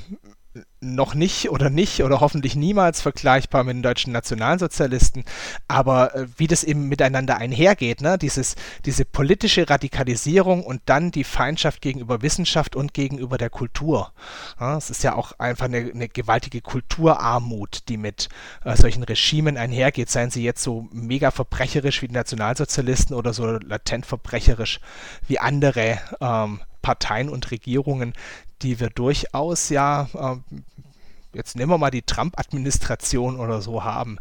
noch 0.80 1.14
nicht 1.14 1.50
oder 1.50 1.70
nicht 1.70 2.02
oder 2.04 2.20
hoffentlich 2.20 2.54
niemals 2.54 3.00
vergleichbar 3.00 3.64
mit 3.64 3.76
den 3.76 3.82
deutschen 3.82 4.12
Nationalsozialisten, 4.12 5.24
aber 5.66 6.14
äh, 6.14 6.26
wie 6.36 6.46
das 6.46 6.62
eben 6.62 6.88
miteinander 6.88 7.36
einhergeht, 7.36 8.00
ne? 8.00 8.16
Dieses, 8.16 8.54
diese 8.84 9.04
politische 9.04 9.68
Radikalisierung 9.68 10.62
und 10.64 10.82
dann 10.86 11.10
die 11.10 11.24
Feindschaft 11.24 11.80
gegenüber 11.80 12.22
Wissenschaft 12.22 12.76
und 12.76 12.94
gegenüber 12.94 13.38
der 13.38 13.50
Kultur. 13.50 14.12
Ja, 14.60 14.76
es 14.76 14.90
ist 14.90 15.02
ja 15.02 15.16
auch 15.16 15.32
einfach 15.38 15.64
eine, 15.64 15.78
eine 15.78 16.08
gewaltige 16.08 16.60
Kulturarmut, 16.60 17.88
die 17.88 17.96
mit 17.96 18.28
äh, 18.64 18.76
solchen 18.76 19.02
Regimen 19.02 19.56
einhergeht, 19.56 20.10
seien 20.10 20.30
sie 20.30 20.44
jetzt 20.44 20.62
so 20.62 20.88
mega 20.92 21.32
verbrecherisch 21.32 22.02
wie 22.02 22.08
die 22.08 22.14
Nationalsozialisten 22.14 23.16
oder 23.16 23.32
so 23.32 23.46
latent 23.46 24.06
verbrecherisch 24.06 24.80
wie 25.26 25.40
andere 25.40 25.98
ähm, 26.20 26.60
Parteien 26.82 27.28
und 27.28 27.50
Regierungen, 27.50 28.12
die 28.62 28.80
wir 28.80 28.90
durchaus 28.90 29.68
ja, 29.68 30.08
äh, 30.14 30.36
jetzt 31.32 31.56
nehmen 31.56 31.70
wir 31.70 31.78
mal 31.78 31.90
die 31.90 32.02
Trump-Administration 32.02 33.38
oder 33.38 33.60
so 33.60 33.84
haben. 33.84 34.18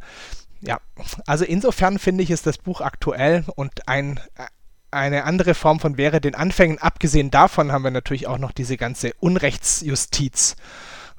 Ja, 0.61 0.79
also 1.25 1.45
insofern 1.45 1.99
finde 1.99 2.23
ich, 2.23 2.31
ist 2.31 2.47
das 2.47 2.57
Buch 2.57 2.81
aktuell 2.81 3.45
und 3.55 3.87
ein, 3.87 4.19
eine 4.91 5.23
andere 5.25 5.53
Form 5.53 5.79
von 5.79 5.97
wäre 5.97 6.21
den 6.21 6.35
Anfängen. 6.35 6.79
Abgesehen 6.79 7.31
davon 7.31 7.71
haben 7.71 7.83
wir 7.83 7.91
natürlich 7.91 8.27
auch 8.27 8.39
noch 8.39 8.51
diese 8.51 8.77
ganze 8.77 9.13
Unrechtsjustiz 9.19 10.55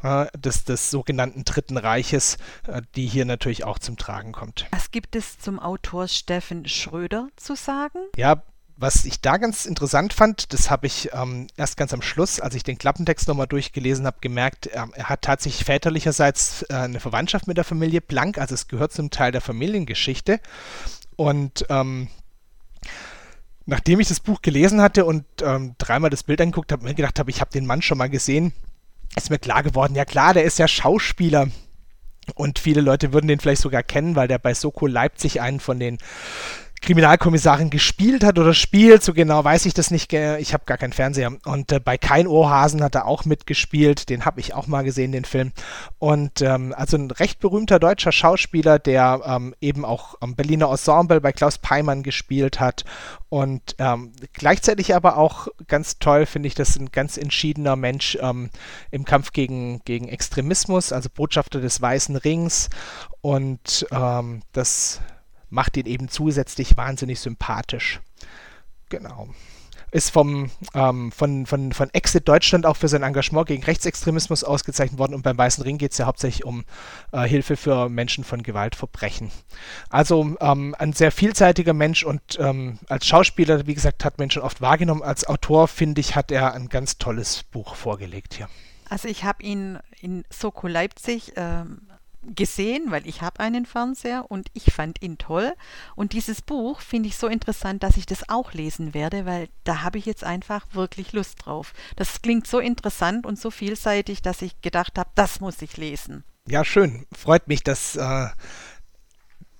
äh, 0.02 0.26
des, 0.36 0.64
des 0.64 0.90
sogenannten 0.90 1.44
Dritten 1.44 1.76
Reiches, 1.76 2.38
äh, 2.66 2.82
die 2.96 3.06
hier 3.06 3.24
natürlich 3.24 3.64
auch 3.64 3.78
zum 3.78 3.96
Tragen 3.96 4.32
kommt. 4.32 4.66
Was 4.70 4.90
gibt 4.90 5.16
es 5.16 5.38
zum 5.38 5.58
Autor 5.58 6.08
Steffen 6.08 6.66
Schröder 6.66 7.28
zu 7.36 7.54
sagen? 7.54 7.98
Ja, 8.16 8.42
was 8.80 9.04
ich 9.04 9.20
da 9.20 9.38
ganz 9.38 9.66
interessant 9.66 10.12
fand, 10.12 10.52
das 10.52 10.70
habe 10.70 10.86
ich 10.86 11.10
ähm, 11.12 11.48
erst 11.56 11.76
ganz 11.76 11.92
am 11.92 12.00
Schluss, 12.00 12.38
als 12.38 12.54
ich 12.54 12.62
den 12.62 12.78
Klappentext 12.78 13.26
nochmal 13.26 13.48
durchgelesen 13.48 14.06
habe, 14.06 14.18
gemerkt, 14.20 14.68
äh, 14.68 14.80
er 14.94 15.08
hat 15.08 15.22
tatsächlich 15.22 15.64
väterlicherseits 15.64 16.62
äh, 16.62 16.74
eine 16.74 17.00
Verwandtschaft 17.00 17.48
mit 17.48 17.56
der 17.56 17.64
Familie 17.64 18.00
Blank, 18.00 18.38
also 18.38 18.54
es 18.54 18.68
gehört 18.68 18.92
zum 18.92 19.10
Teil 19.10 19.32
der 19.32 19.40
Familiengeschichte. 19.40 20.38
Und 21.16 21.66
ähm, 21.70 22.06
nachdem 23.66 23.98
ich 23.98 24.06
das 24.06 24.20
Buch 24.20 24.42
gelesen 24.42 24.80
hatte 24.80 25.04
und 25.04 25.24
ähm, 25.42 25.74
dreimal 25.78 26.10
das 26.10 26.22
Bild 26.22 26.40
angeguckt 26.40 26.70
habe, 26.70 26.84
mir 26.84 26.94
gedacht 26.94 27.18
habe, 27.18 27.30
ich 27.32 27.40
habe 27.40 27.50
den 27.50 27.66
Mann 27.66 27.82
schon 27.82 27.98
mal 27.98 28.08
gesehen, 28.08 28.52
ist 29.16 29.30
mir 29.30 29.40
klar 29.40 29.64
geworden, 29.64 29.96
ja 29.96 30.04
klar, 30.04 30.34
der 30.34 30.44
ist 30.44 30.58
ja 30.60 30.68
Schauspieler. 30.68 31.48
Und 32.34 32.58
viele 32.58 32.82
Leute 32.82 33.12
würden 33.12 33.26
den 33.26 33.40
vielleicht 33.40 33.62
sogar 33.62 33.82
kennen, 33.82 34.14
weil 34.14 34.28
der 34.28 34.38
bei 34.38 34.54
Soko 34.54 34.86
Leipzig 34.86 35.40
einen 35.40 35.60
von 35.60 35.80
den 35.80 35.98
Kriminalkommissarin 36.80 37.70
gespielt 37.70 38.24
hat 38.24 38.38
oder 38.38 38.54
spielt, 38.54 39.02
so 39.02 39.12
genau 39.12 39.42
weiß 39.42 39.66
ich 39.66 39.74
das 39.74 39.90
nicht. 39.90 40.12
Ich 40.12 40.52
habe 40.54 40.64
gar 40.64 40.78
keinen 40.78 40.92
Fernseher. 40.92 41.32
Und 41.44 41.72
äh, 41.72 41.80
bei 41.80 41.98
Kein 41.98 42.26
Ohrhasen 42.26 42.82
hat 42.82 42.94
er 42.94 43.06
auch 43.06 43.24
mitgespielt. 43.24 44.08
Den 44.08 44.24
habe 44.24 44.40
ich 44.40 44.54
auch 44.54 44.66
mal 44.66 44.82
gesehen, 44.82 45.12
den 45.12 45.24
Film. 45.24 45.52
Und 45.98 46.40
ähm, 46.40 46.74
also 46.76 46.96
ein 46.96 47.10
recht 47.10 47.40
berühmter 47.40 47.78
deutscher 47.78 48.12
Schauspieler, 48.12 48.78
der 48.78 49.20
ähm, 49.24 49.54
eben 49.60 49.84
auch 49.84 50.14
am 50.20 50.36
Berliner 50.36 50.70
Ensemble 50.70 51.20
bei 51.20 51.32
Klaus 51.32 51.58
Peimann 51.58 52.02
gespielt 52.02 52.60
hat. 52.60 52.84
Und 53.28 53.74
ähm, 53.78 54.12
gleichzeitig 54.32 54.94
aber 54.94 55.16
auch 55.16 55.48
ganz 55.66 55.98
toll 55.98 56.26
finde 56.26 56.46
ich, 56.46 56.54
dass 56.54 56.76
ein 56.76 56.90
ganz 56.92 57.16
entschiedener 57.16 57.76
Mensch 57.76 58.16
ähm, 58.20 58.50
im 58.90 59.04
Kampf 59.04 59.32
gegen, 59.32 59.80
gegen 59.84 60.08
Extremismus, 60.08 60.92
also 60.92 61.08
Botschafter 61.14 61.60
des 61.60 61.82
Weißen 61.82 62.16
Rings. 62.16 62.70
Und 63.20 63.86
ähm, 63.90 64.42
das 64.52 65.00
macht 65.50 65.76
ihn 65.76 65.86
eben 65.86 66.08
zusätzlich 66.08 66.76
wahnsinnig 66.76 67.20
sympathisch. 67.20 68.00
Genau. 68.88 69.28
Ist 69.90 70.10
vom, 70.10 70.50
ähm, 70.74 71.10
von, 71.12 71.46
von, 71.46 71.72
von 71.72 71.88
Exit 71.94 72.28
Deutschland 72.28 72.66
auch 72.66 72.76
für 72.76 72.88
sein 72.88 73.02
Engagement 73.02 73.48
gegen 73.48 73.62
Rechtsextremismus 73.62 74.44
ausgezeichnet 74.44 74.98
worden 74.98 75.14
und 75.14 75.22
beim 75.22 75.38
Weißen 75.38 75.64
Ring 75.64 75.78
geht 75.78 75.92
es 75.92 75.98
ja 75.98 76.04
hauptsächlich 76.04 76.44
um 76.44 76.66
äh, 77.12 77.22
Hilfe 77.26 77.56
für 77.56 77.88
Menschen 77.88 78.22
von 78.22 78.42
Gewaltverbrechen. 78.42 79.30
Also 79.88 80.36
ähm, 80.40 80.74
ein 80.78 80.92
sehr 80.92 81.10
vielseitiger 81.10 81.72
Mensch 81.72 82.04
und 82.04 82.20
ähm, 82.38 82.78
als 82.90 83.06
Schauspieler, 83.06 83.66
wie 83.66 83.74
gesagt, 83.74 84.04
hat 84.04 84.18
man 84.18 84.30
schon 84.30 84.42
oft 84.42 84.60
wahrgenommen. 84.60 85.02
Als 85.02 85.26
Autor, 85.26 85.68
finde 85.68 86.02
ich, 86.02 86.14
hat 86.14 86.30
er 86.30 86.52
ein 86.52 86.68
ganz 86.68 86.98
tolles 86.98 87.44
Buch 87.44 87.74
vorgelegt 87.74 88.34
hier. 88.34 88.50
Also 88.90 89.08
ich 89.08 89.24
habe 89.24 89.42
ihn 89.42 89.78
in 90.00 90.24
Soko 90.28 90.66
Leipzig 90.66 91.32
ähm, 91.36 91.80
gesehen, 92.34 92.90
weil 92.90 93.06
ich 93.06 93.22
habe 93.22 93.40
einen 93.40 93.66
Fernseher 93.66 94.30
und 94.30 94.48
ich 94.54 94.72
fand 94.72 95.02
ihn 95.02 95.18
toll. 95.18 95.52
Und 95.96 96.12
dieses 96.12 96.42
Buch 96.42 96.80
finde 96.80 97.08
ich 97.08 97.16
so 97.16 97.26
interessant, 97.26 97.82
dass 97.82 97.96
ich 97.96 98.06
das 98.06 98.28
auch 98.28 98.52
lesen 98.52 98.94
werde, 98.94 99.26
weil 99.26 99.48
da 99.64 99.82
habe 99.82 99.98
ich 99.98 100.06
jetzt 100.06 100.24
einfach 100.24 100.66
wirklich 100.72 101.12
Lust 101.12 101.44
drauf. 101.44 101.72
Das 101.96 102.22
klingt 102.22 102.46
so 102.46 102.58
interessant 102.58 103.26
und 103.26 103.38
so 103.38 103.50
vielseitig, 103.50 104.22
dass 104.22 104.42
ich 104.42 104.60
gedacht 104.60 104.98
habe, 104.98 105.10
das 105.14 105.40
muss 105.40 105.62
ich 105.62 105.76
lesen. 105.76 106.24
Ja, 106.46 106.64
schön. 106.64 107.06
Freut 107.16 107.48
mich, 107.48 107.62
dass 107.62 107.96
äh, 107.96 108.28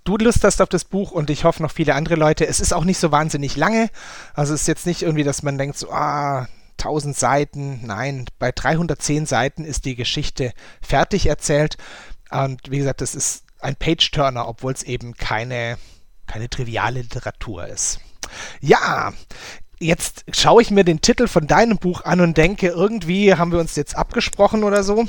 du 0.05 0.17
Lust 0.17 0.43
hast 0.45 0.63
auf 0.63 0.69
das 0.69 0.85
Buch 0.85 1.11
und 1.11 1.29
ich 1.29 1.45
hoffe 1.45 1.63
noch 1.63 1.73
viele 1.73 1.95
andere 1.95 2.15
Leute. 2.15 2.47
Es 2.47 2.61
ist 2.61 2.73
auch 2.73 2.85
nicht 2.85 2.99
so 2.99 3.13
wahnsinnig 3.13 3.57
lange. 3.57 3.91
Also 4.35 4.55
es 4.55 4.63
ist 4.63 4.69
jetzt 4.69 4.87
nicht 4.87 5.03
irgendwie, 5.03 5.25
dass 5.25 5.43
man 5.43 5.59
denkt, 5.59 5.77
so, 5.77 5.91
ah, 5.91 6.49
1000 6.79 7.17
Seiten. 7.17 7.81
Nein, 7.85 8.27
bei 8.39 8.53
310 8.53 9.27
Seiten 9.27 9.65
ist 9.65 9.85
die 9.85 9.97
Geschichte 9.97 10.53
fertig 10.81 11.27
erzählt. 11.27 11.77
Und 12.31 12.71
wie 12.71 12.79
gesagt, 12.79 13.01
das 13.01 13.15
ist 13.15 13.45
ein 13.61 13.77
Page-Turner, 13.77 14.47
obwohl 14.49 14.73
es 14.73 14.83
eben 14.83 15.15
keine, 15.15 15.79
keine 16.27 16.49
triviale 16.49 17.03
Literatur 17.03 17.67
ist. 17.67 18.01
Ja, 18.61 19.13
jetzt 19.81 20.25
schaue 20.33 20.63
ich 20.63 20.71
mir 20.71 20.85
den 20.85 21.01
Titel 21.01 21.29
von 21.29 21.47
deinem 21.47 21.79
Buch 21.79 22.05
an 22.05 22.21
und 22.21 22.37
denke, 22.37 22.69
irgendwie 22.69 23.35
haben 23.35 23.53
wir 23.53 23.61
uns 23.61 23.77
jetzt 23.77 23.97
abgesprochen 23.97 24.65
oder 24.65 24.83
so, 24.83 25.07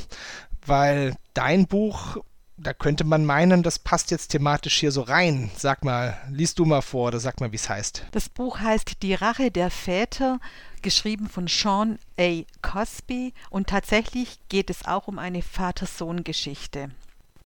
weil 0.65 1.15
dein 1.33 1.67
Buch, 1.67 2.17
da 2.57 2.73
könnte 2.73 3.03
man 3.03 3.25
meinen, 3.25 3.63
das 3.63 3.79
passt 3.79 4.11
jetzt 4.11 4.29
thematisch 4.29 4.79
hier 4.79 4.91
so 4.91 5.01
rein. 5.01 5.49
Sag 5.55 5.83
mal, 5.83 6.17
liest 6.29 6.59
du 6.59 6.65
mal 6.65 6.81
vor 6.81 7.07
oder 7.07 7.19
sag 7.19 7.39
mal, 7.39 7.51
wie 7.51 7.57
es 7.57 7.69
heißt. 7.69 8.05
Das 8.11 8.29
Buch 8.29 8.59
heißt 8.59 9.01
Die 9.01 9.13
Rache 9.13 9.51
der 9.51 9.69
Väter, 9.69 10.39
geschrieben 10.81 11.29
von 11.29 11.47
Sean 11.47 11.99
A. 12.19 12.43
Cosby 12.61 13.33
und 13.49 13.67
tatsächlich 13.67 14.39
geht 14.49 14.69
es 14.69 14.85
auch 14.85 15.07
um 15.07 15.19
eine 15.19 15.41
Vater-Sohn-Geschichte. 15.41 16.91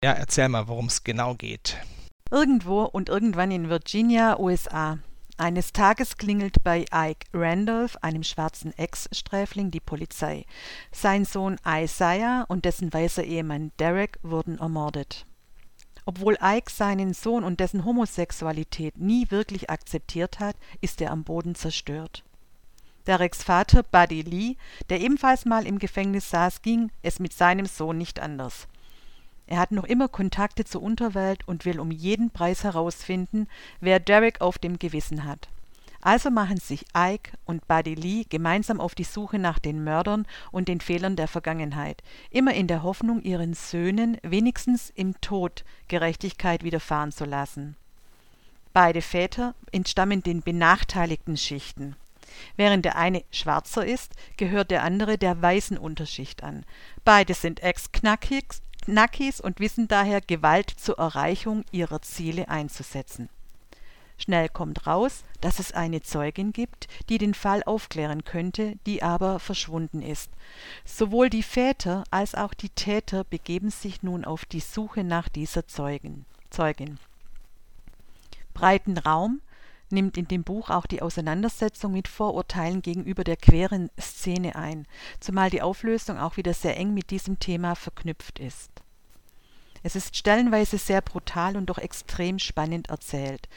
Ja, 0.06 0.12
erzähl 0.12 0.48
mal, 0.48 0.68
worum 0.68 0.86
es 0.86 1.02
genau 1.02 1.34
geht. 1.34 1.78
Irgendwo 2.30 2.84
und 2.84 3.08
irgendwann 3.08 3.50
in 3.50 3.68
Virginia, 3.68 4.38
USA. 4.38 5.00
Eines 5.36 5.72
Tages 5.72 6.16
klingelt 6.16 6.62
bei 6.62 6.84
Ike 6.94 7.26
Randolph, 7.34 7.96
einem 8.02 8.22
schwarzen 8.22 8.72
Ex-Sträfling, 8.78 9.72
die 9.72 9.80
Polizei. 9.80 10.44
Sein 10.92 11.25
Sohn 11.25 11.56
Isaiah 11.66 12.44
und 12.46 12.64
dessen 12.64 12.94
weißer 12.94 13.25
Ehemann 13.25 13.72
Derek 13.80 14.20
wurden 14.22 14.60
ermordet. 14.60 15.26
Obwohl 16.04 16.38
Ike 16.40 16.70
seinen 16.70 17.12
Sohn 17.12 17.42
und 17.42 17.58
dessen 17.58 17.84
Homosexualität 17.84 18.96
nie 18.98 19.32
wirklich 19.32 19.70
akzeptiert 19.70 20.38
hat, 20.38 20.54
ist 20.80 21.00
er 21.00 21.10
am 21.10 21.25
Boden 21.25 21.56
zerstört. 21.56 22.22
Dereks 23.08 23.42
Vater, 23.42 23.82
Buddy 23.82 24.22
Lee, 24.22 24.56
der 24.88 25.00
ebenfalls 25.00 25.46
mal 25.46 25.66
im 25.66 25.80
Gefängnis 25.80 26.30
saß, 26.30 26.62
ging 26.62 26.92
es 27.02 27.18
mit 27.18 27.32
seinem 27.32 27.66
Sohn 27.66 27.98
nicht 27.98 28.20
anders. 28.20 28.68
Er 29.46 29.58
hat 29.58 29.70
noch 29.70 29.84
immer 29.84 30.08
Kontakte 30.08 30.64
zur 30.64 30.82
Unterwelt 30.82 31.46
und 31.46 31.64
will 31.64 31.78
um 31.78 31.90
jeden 31.90 32.30
Preis 32.30 32.64
herausfinden, 32.64 33.48
wer 33.80 34.00
Derek 34.00 34.40
auf 34.40 34.58
dem 34.58 34.78
Gewissen 34.78 35.24
hat. 35.24 35.48
Also 36.00 36.30
machen 36.30 36.58
sich 36.58 36.84
Ike 36.96 37.32
und 37.46 37.66
Buddy 37.66 37.94
Lee 37.94 38.24
gemeinsam 38.28 38.80
auf 38.80 38.94
die 38.94 39.04
Suche 39.04 39.38
nach 39.38 39.58
den 39.58 39.82
Mördern 39.82 40.26
und 40.52 40.68
den 40.68 40.80
Fehlern 40.80 41.16
der 41.16 41.26
Vergangenheit, 41.26 42.02
immer 42.30 42.54
in 42.54 42.68
der 42.68 42.82
Hoffnung, 42.82 43.22
ihren 43.22 43.54
Söhnen 43.54 44.16
wenigstens 44.22 44.90
im 44.94 45.20
Tod 45.20 45.64
Gerechtigkeit 45.88 46.62
widerfahren 46.62 47.10
zu 47.10 47.24
lassen. 47.24 47.76
Beide 48.72 49.02
Väter 49.02 49.54
entstammen 49.72 50.22
den 50.22 50.42
benachteiligten 50.42 51.36
Schichten. 51.36 51.96
Während 52.56 52.84
der 52.84 52.96
eine 52.96 53.24
schwarzer 53.32 53.86
ist, 53.86 54.12
gehört 54.36 54.70
der 54.70 54.82
andere 54.82 55.18
der 55.18 55.40
weißen 55.40 55.78
Unterschicht 55.78 56.42
an. 56.42 56.64
Beide 57.04 57.34
sind 57.34 57.62
Ex-Knackis 58.86 59.40
und 59.40 59.58
wissen 59.58 59.88
daher, 59.88 60.20
Gewalt 60.20 60.70
zur 60.70 60.98
Erreichung 60.98 61.64
ihrer 61.72 62.02
Ziele 62.02 62.48
einzusetzen. 62.48 63.28
Schnell 64.16 64.48
kommt 64.48 64.86
raus, 64.86 65.24
dass 65.40 65.58
es 65.58 65.72
eine 65.72 66.02
Zeugin 66.02 66.52
gibt, 66.52 66.86
die 67.08 67.18
den 67.18 67.34
Fall 67.34 67.62
aufklären 67.64 68.24
könnte, 68.24 68.76
die 68.86 69.02
aber 69.02 69.40
verschwunden 69.40 70.02
ist. 70.02 70.30
Sowohl 70.84 71.28
die 71.30 71.42
Väter 71.42 72.04
als 72.10 72.34
auch 72.34 72.54
die 72.54 72.70
Täter 72.70 73.24
begeben 73.24 73.70
sich 73.70 74.02
nun 74.02 74.24
auf 74.24 74.44
die 74.44 74.60
Suche 74.60 75.04
nach 75.04 75.28
dieser 75.28 75.66
Zeugin. 75.66 76.24
Zeugin. 76.50 76.98
Breiten 78.54 78.96
Raum 78.96 79.40
nimmt 79.90 80.16
in 80.16 80.28
dem 80.28 80.42
Buch 80.42 80.70
auch 80.70 80.86
die 80.86 81.02
Auseinandersetzung 81.02 81.92
mit 81.92 82.08
Vorurteilen 82.08 82.82
gegenüber 82.82 83.24
der 83.24 83.36
queeren 83.36 83.90
Szene 84.00 84.56
ein, 84.56 84.86
zumal 85.20 85.50
die 85.50 85.62
Auflösung 85.62 86.18
auch 86.18 86.36
wieder 86.36 86.54
sehr 86.54 86.76
eng 86.76 86.94
mit 86.94 87.10
diesem 87.10 87.38
Thema 87.38 87.74
verknüpft 87.74 88.38
ist. 88.38 88.70
Es 89.82 89.94
ist 89.94 90.16
stellenweise 90.16 90.78
sehr 90.78 91.00
brutal 91.00 91.56
und 91.56 91.66
doch 91.66 91.78
extrem 91.78 92.38
spannend 92.38 92.88
erzählt. 92.88 93.48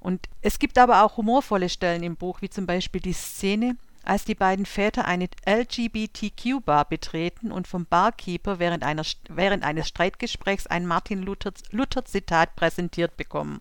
Und 0.00 0.28
es 0.42 0.58
gibt 0.58 0.78
aber 0.78 1.04
auch 1.04 1.16
humorvolle 1.16 1.68
Stellen 1.68 2.02
im 2.02 2.16
Buch, 2.16 2.42
wie 2.42 2.50
zum 2.50 2.66
Beispiel 2.66 3.00
die 3.00 3.12
Szene, 3.12 3.76
als 4.02 4.24
die 4.24 4.34
beiden 4.34 4.66
Väter 4.66 5.04
eine 5.04 5.28
LGBTQ-Bar 5.46 6.86
betreten 6.88 7.50
und 7.50 7.66
vom 7.66 7.86
Barkeeper 7.86 8.58
während, 8.58 8.84
einer, 8.84 9.02
während 9.28 9.64
eines 9.64 9.88
Streitgesprächs 9.88 10.66
ein 10.66 10.86
Martin 10.86 11.22
Luther-Zitat 11.22 11.72
Luther 11.72 12.56
präsentiert 12.56 13.16
bekommen. 13.16 13.60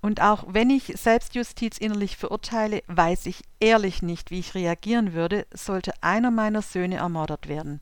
Und 0.00 0.22
auch 0.22 0.44
wenn 0.48 0.70
ich 0.70 0.94
Selbstjustiz 0.96 1.76
innerlich 1.78 2.16
verurteile, 2.16 2.82
weiß 2.86 3.26
ich 3.26 3.42
ehrlich 3.60 4.02
nicht, 4.02 4.30
wie 4.30 4.38
ich 4.38 4.54
reagieren 4.54 5.12
würde, 5.12 5.46
sollte 5.52 5.92
einer 6.00 6.30
meiner 6.30 6.62
Söhne 6.62 6.96
ermordet 6.96 7.48
werden. 7.48 7.80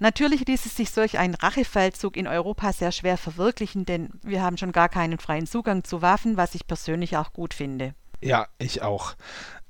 Natürlich 0.00 0.46
ließ 0.46 0.66
es 0.66 0.76
sich 0.76 0.90
solch 0.90 1.18
ein 1.18 1.34
Rachefeldzug 1.34 2.16
in 2.16 2.28
Europa 2.28 2.72
sehr 2.72 2.92
schwer 2.92 3.16
verwirklichen, 3.16 3.84
denn 3.84 4.10
wir 4.22 4.42
haben 4.42 4.56
schon 4.56 4.72
gar 4.72 4.88
keinen 4.88 5.18
freien 5.18 5.46
Zugang 5.46 5.82
zu 5.84 6.02
Waffen, 6.02 6.36
was 6.36 6.54
ich 6.54 6.66
persönlich 6.66 7.16
auch 7.16 7.32
gut 7.32 7.54
finde. 7.54 7.94
Ja, 8.20 8.46
ich 8.58 8.82
auch. 8.82 9.14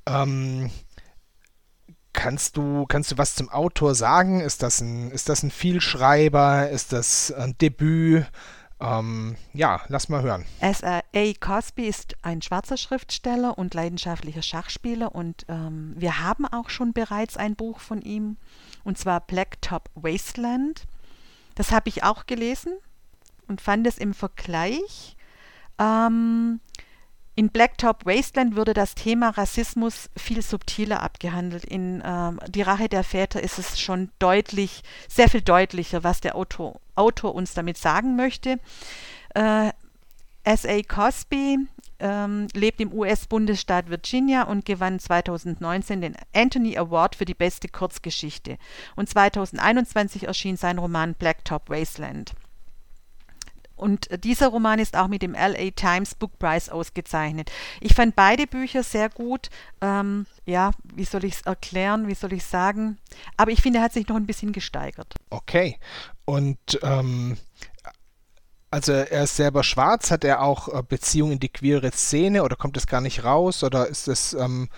Ähm, 0.07 0.71
kannst 2.13 2.57
du, 2.57 2.85
kannst 2.87 3.13
du 3.13 3.19
was 3.19 3.35
zum 3.35 3.49
Autor 3.49 3.95
sagen? 3.95 4.41
Ist 4.41 4.63
das 4.63 4.81
ein, 4.81 5.11
ist 5.11 5.29
das 5.31 5.43
ein 5.43 5.51
Vielschreiber? 5.51 6.69
Ist 6.69 6.93
das 6.93 7.33
ein 7.33 7.57
Debüt? 7.59 8.27
Ähm, 8.81 9.37
ja, 9.55 9.81
lass 9.89 10.09
mal 10.09 10.23
hören. 10.23 10.45
S.A. 10.61 11.03
Cosby 11.41 11.87
ist 11.87 12.17
ein 12.23 12.43
schwarzer 12.43 12.77
Schriftsteller 12.77 13.59
und 13.59 13.75
leidenschaftlicher 13.75 14.43
Schachspieler 14.43 15.15
und 15.15 15.47
ähm, 15.49 15.95
wir 15.97 16.21
haben 16.21 16.47
auch 16.47 16.71
schon 16.71 16.93
bereits 16.93 17.37
ein 17.37 17.57
Buch 17.57 17.81
von 17.81 18.03
ihm 18.03 18.37
und 18.85 18.97
zwar 18.97 19.21
Blacktop 19.21 19.91
Wasteland. 19.95 20.85
Das 21.57 21.73
habe 21.73 21.89
ich 21.89 22.05
auch 22.05 22.27
gelesen 22.27 22.73
und 23.49 23.61
fand 23.61 23.87
es 23.87 23.99
im 23.99 24.15
Vergleich 24.15 25.17
ähm, 25.79 26.61
in 27.39 27.51
Blacktop 27.51 28.05
Wasteland 28.05 28.57
würde 28.57 28.75
das 28.75 28.97
Thema 28.97 29.29
Rassismus 29.29 30.11
viel 30.17 30.43
subtiler 30.43 31.05
abgehandelt. 31.05 31.65
In 31.65 32.01
äh, 32.01 32.33
Die 32.49 32.63
Rache 32.63 32.89
der 32.89 33.05
Väter 33.05 33.41
ist 33.41 33.61
es 33.61 33.79
schon 33.79 34.11
deutlich, 34.19 34.83
sehr 35.07 35.29
viel 35.29 35.43
deutlicher, 35.43 36.03
was 36.03 36.21
der 36.21 36.35
Autor, 36.35 36.81
Autor 36.97 37.37
uns 37.37 37.55
damit 37.55 37.79
sagen 37.79 38.17
möchte. 38.17 38.59
Äh, 39.37 39.71
S.A. 40.43 40.83
Cosby 40.83 41.59
ähm, 42.01 42.49
lebt 42.55 42.81
im 42.81 42.93
US-Bundesstaat 42.93 43.89
Virginia 43.89 44.43
und 44.43 44.65
gewann 44.65 44.99
2019 44.99 46.01
den 46.01 46.17
Anthony 46.35 46.77
Award 46.77 47.15
für 47.15 47.25
die 47.25 47.35
beste 47.35 47.69
Kurzgeschichte. 47.69 48.59
Und 48.97 49.09
2021 49.09 50.27
erschien 50.27 50.57
sein 50.57 50.79
Roman 50.79 51.15
Blacktop 51.15 51.71
Wasteland. 51.71 52.35
Und 53.79 54.09
dieser 54.25 54.49
Roman 54.49 54.79
ist 54.79 54.97
auch 54.97 55.09
mit 55.09 55.23
dem 55.23 55.33
LA 55.33 55.71
Times 55.75 56.15
Book 56.15 56.39
Prize 56.39 56.73
ausgezeichnet. 56.73 57.51
Ich 57.81 57.95
fand 57.95 58.17
beide 58.17 58.47
Bücher 58.47 58.83
sehr 58.83 59.09
gut. 59.09 59.51
Ähm, 59.81 60.27
ja, 60.47 60.73
wie 60.95 61.05
soll 61.05 61.25
ich 61.25 61.35
es 61.35 61.41
erklären, 61.43 62.09
wie 62.09 62.15
soll 62.15 62.33
ich 62.33 62.45
sagen? 62.45 62.99
Aber 63.37 63.51
ich 63.51 63.63
finde, 63.63 63.79
er 63.79 63.85
hat 63.85 63.93
sich 63.93 64.09
noch 64.09 64.17
ein 64.17 64.27
bisschen 64.27 64.53
gesteigert. 64.53 65.15
Okay. 65.31 65.79
Und 66.25 66.79
ähm, 66.83 67.39
also 68.71 68.93
er 68.93 69.25
ist 69.25 69.37
selber 69.37 69.63
schwarz, 69.63 70.11
hat 70.11 70.25
er 70.25 70.43
auch 70.43 70.69
äh, 70.69 70.83
Beziehung 70.83 71.33
in 71.33 71.41
die 71.41 71.49
queere 71.49 71.91
Szene 71.91 72.43
oder 72.43 72.57
kommt 72.57 72.77
das 72.77 72.87
gar 72.87 73.01
nicht 73.01 73.25
raus? 73.25 73.65
Oder 73.65 73.87
ist 73.87 74.09
das, 74.09 74.35
ähm, 74.35 74.69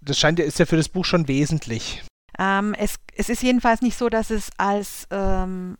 das 0.00 0.18
scheint 0.18 0.38
ja, 0.38 0.44
ist 0.44 0.58
ja 0.58 0.66
für 0.66 0.76
das 0.76 0.88
Buch 0.88 1.04
schon 1.04 1.28
wesentlich. 1.28 2.02
Ähm, 2.38 2.74
es, 2.74 2.96
es, 3.14 3.28
ist 3.28 3.42
jedenfalls 3.42 3.82
nicht 3.82 3.96
so, 3.96 4.08
dass 4.08 4.30
es 4.30 4.50
als 4.56 5.06
ähm, 5.10 5.76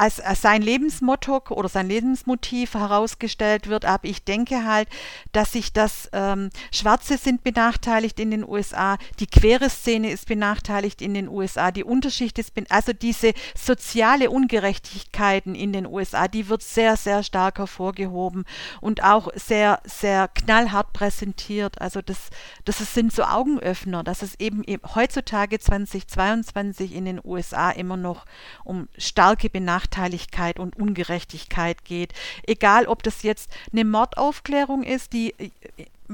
als, 0.00 0.18
als 0.18 0.40
sein 0.40 0.62
Lebensmotto 0.62 1.42
oder 1.50 1.68
sein 1.68 1.86
Lebensmotiv 1.86 2.72
herausgestellt 2.72 3.68
wird. 3.68 3.84
Aber 3.84 4.08
ich 4.08 4.24
denke 4.24 4.64
halt, 4.64 4.88
dass 5.32 5.52
sich 5.52 5.74
das 5.74 6.08
ähm, 6.14 6.48
Schwarze 6.72 7.18
sind 7.18 7.44
benachteiligt 7.44 8.18
in 8.18 8.30
den 8.30 8.48
USA, 8.48 8.96
die 9.18 9.26
queere 9.26 9.68
Szene 9.68 10.10
ist 10.10 10.26
benachteiligt 10.26 11.02
in 11.02 11.12
den 11.12 11.28
USA, 11.28 11.70
die 11.70 11.84
Unterschicht 11.84 12.38
ist, 12.38 12.52
also 12.70 12.94
diese 12.94 13.34
soziale 13.54 14.30
Ungerechtigkeiten 14.30 15.54
in 15.54 15.74
den 15.74 15.86
USA, 15.86 16.28
die 16.28 16.48
wird 16.48 16.62
sehr, 16.62 16.96
sehr 16.96 17.22
stark 17.22 17.58
hervorgehoben 17.58 18.46
und 18.80 19.04
auch 19.04 19.28
sehr, 19.34 19.80
sehr 19.84 20.28
knallhart 20.28 20.94
präsentiert. 20.94 21.78
Also 21.78 22.00
das, 22.00 22.30
das 22.64 22.78
sind 22.94 23.12
so 23.12 23.24
Augenöffner, 23.24 24.02
dass 24.02 24.22
es 24.22 24.40
eben 24.40 24.64
heutzutage 24.94 25.58
2022 25.58 26.94
in 26.94 27.04
den 27.04 27.20
USA 27.22 27.70
immer 27.70 27.98
noch 27.98 28.24
um 28.64 28.88
starke 28.96 29.50
Benachteiligungen 29.50 29.89
Benachteiligkeit 29.90 30.58
und 30.58 30.76
Ungerechtigkeit 30.76 31.84
geht. 31.84 32.12
Egal, 32.46 32.86
ob 32.86 33.02
das 33.02 33.22
jetzt 33.22 33.50
eine 33.72 33.84
Mordaufklärung 33.84 34.82
ist, 34.82 35.12
die 35.12 35.34
äh, 35.38 35.50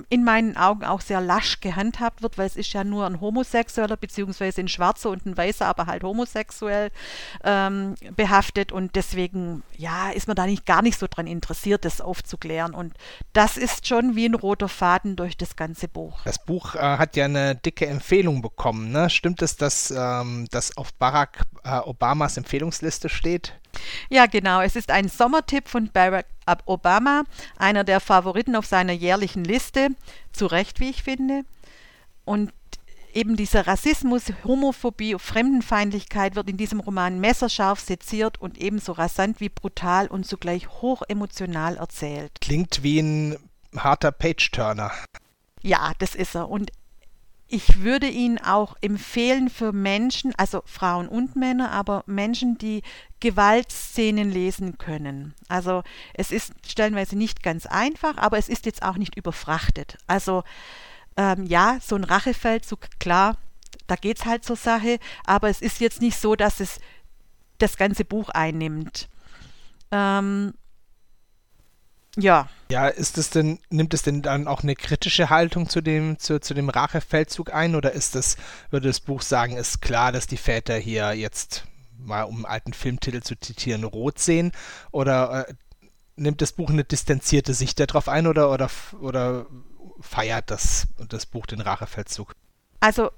in 0.09 0.25
meinen 0.25 0.57
Augen 0.57 0.85
auch 0.85 1.01
sehr 1.01 1.21
lasch 1.21 1.61
gehandhabt 1.61 2.23
wird, 2.23 2.39
weil 2.39 2.47
es 2.47 2.57
ist 2.57 2.73
ja 2.73 2.85
nur 2.85 3.07
ein 3.07 3.21
Homosexueller, 3.21 3.97
beziehungsweise 3.97 4.61
ein 4.61 4.69
Schwarzer 4.69 5.11
und 5.11 5.27
ein 5.27 5.37
Weißer, 5.37 5.67
aber 5.67 5.87
halt 5.87 6.03
homosexuell 6.03 6.91
ähm, 7.45 7.95
behaftet 8.15 8.73
und 8.73 8.95
deswegen, 8.97 9.63
ja, 9.77 10.11
ist 10.11 10.27
man 10.27 10.37
da 10.37 10.47
nicht 10.47 10.67
gar 10.67 10.83
nicht 10.83 10.99
so 10.99 11.07
dran 11.09 11.27
interessiert, 11.27 11.85
das 11.85 12.01
aufzuklären 12.01 12.75
und 12.75 12.95
das 13.33 13.57
ist 13.57 13.87
schon 13.87 14.17
wie 14.17 14.27
ein 14.27 14.35
roter 14.35 14.69
Faden 14.69 15.17
durch 15.17 15.37
das 15.37 15.57
ganze 15.57 15.89
Buch. 15.89 16.21
Das 16.25 16.45
Buch 16.45 16.75
äh, 16.75 16.79
hat 16.79 17.17
ja 17.17 17.25
eine 17.25 17.55
dicke 17.55 17.87
Empfehlung 17.87 18.43
bekommen, 18.43 18.93
ne? 18.93 19.11
Stimmt 19.11 19.43
es, 19.43 19.57
dass 19.57 19.91
ähm, 19.91 20.47
das 20.51 20.77
auf 20.77 20.93
Barack 20.95 21.43
äh, 21.65 21.79
Obamas 21.79 22.37
Empfehlungsliste 22.37 23.09
steht? 23.09 23.55
Ja, 24.09 24.27
genau. 24.27 24.61
Es 24.61 24.77
ist 24.77 24.91
ein 24.91 25.09
Sommertipp 25.09 25.69
von 25.69 25.91
Barack 25.93 26.27
Obama, 26.65 27.25
einer 27.57 27.85
der 27.85 28.01
Favoriten 28.01 28.57
auf 28.57 28.67
seiner 28.67 28.93
jährlichen 28.93 29.45
Liste. 29.45 29.89
Zu 30.33 30.47
Recht, 30.47 30.81
wie 30.81 30.91
ich 30.91 31.03
finde. 31.03 31.43
Und 32.25 32.53
eben 33.17 33.37
dieser 33.37 33.67
Rassismus, 33.67 34.25
Homophobie, 34.45 35.17
Fremdenfeindlichkeit 35.19 36.37
wird 36.37 36.51
in 36.51 36.57
diesem 36.57 36.81
Roman 36.81 37.19
messerscharf 37.19 37.81
seziert 37.81 38.41
und 38.41 38.59
ebenso 38.59 38.93
rasant 38.93 39.41
wie 39.41 39.49
brutal 39.49 40.07
und 40.07 40.27
zugleich 40.27 40.69
hochemotional 40.69 41.77
erzählt. 41.77 42.33
Klingt 42.41 42.83
wie 42.83 43.01
ein 43.01 43.39
harter 43.77 44.13
Page-Turner. 44.13 44.93
Ja, 45.63 45.93
das 45.99 46.15
ist 46.15 46.37
er. 46.37 46.49
Und 46.49 46.71
ich 47.49 47.83
würde 47.83 48.09
ihn 48.09 48.39
auch 48.39 48.77
empfehlen 48.81 49.49
für 49.51 49.73
Menschen, 49.73 50.35
also 50.37 50.63
Frauen 50.67 51.07
und 51.07 51.37
Männer, 51.37 51.71
aber 51.71 52.03
Menschen, 52.07 52.59
die 52.59 52.83
Gewaltszenen 53.21 54.31
lesen 54.31 54.79
können. 54.79 55.35
Also 55.49 55.83
es 56.15 56.33
ist 56.33 56.53
stellenweise 56.67 57.17
nicht 57.17 57.43
ganz 57.43 57.67
einfach, 57.67 58.17
aber 58.17 58.39
es 58.39 58.49
ist 58.49 58.67
jetzt 58.67 58.83
auch 58.83 58.97
nicht 58.97 59.17
überfrachtet. 59.17 59.97
Also 60.09 60.43
ähm, 61.17 61.47
ja, 61.47 61.79
so 61.81 61.95
ein 61.95 62.05
Rachefeldzug, 62.05 62.81
klar, 62.99 63.39
da 63.87 63.95
geht 63.95 64.19
es 64.19 64.25
halt 64.25 64.45
zur 64.45 64.57
Sache, 64.57 64.99
aber 65.25 65.49
es 65.49 65.63
ist 65.63 65.81
jetzt 65.81 66.01
nicht 66.01 66.19
so, 66.19 66.35
dass 66.35 66.59
es 66.59 66.81
das 67.59 67.77
ganze 67.77 68.05
Buch 68.05 68.29
einnimmt. 68.31 69.09
Ähm, 69.93 70.53
Ja. 72.17 72.49
Ja, 72.71 72.89
ist 72.89 73.19
es 73.19 73.31
denn, 73.31 73.61
nimmt 73.71 73.95
es 73.95 74.03
denn 74.03 74.23
dann 74.23 74.49
auch 74.49 74.63
eine 74.63 74.75
kritische 74.75 75.31
Haltung 75.31 75.69
zu 75.69 75.81
dem, 75.81 76.19
zu, 76.19 76.41
zu 76.41 76.55
dem 76.55 76.69
Rachefeldzug 76.69 77.53
ein 77.53 77.77
oder 77.77 77.93
ist 77.93 78.15
das, 78.15 78.37
würde 78.71 78.89
das 78.89 79.01
Buch 79.01 79.23
sagen, 79.23 79.57
ist 79.57 79.81
klar, 79.83 80.11
dass 80.13 80.27
die 80.27 80.37
Väter 80.37 80.77
hier 80.77 81.13
jetzt 81.13 81.67
mal 81.99 82.25
um 82.25 82.37
einen 82.37 82.45
alten 82.47 82.73
Filmtitel 82.73 83.21
zu 83.21 83.39
zitieren, 83.39 83.85
rot 83.85 84.19
sehen? 84.19 84.53
Oder 84.91 85.49
äh, 85.49 85.55
nimmt 86.17 86.43
das 86.43 86.53
Buch 86.53 86.71
eine 86.71 86.85
distanzierte 86.85 87.55
Sicht 87.55 87.79
darauf 87.79 88.09
ein 88.09 88.27
oder, 88.27 88.51
oder, 88.51 88.71
oder 89.01 89.47
feiert 90.01 90.51
das, 90.51 90.89
das 91.09 91.27
Buch 91.27 91.47
den 91.47 91.61
Rachefeldzug? 91.61 92.33
Also, 92.81 93.11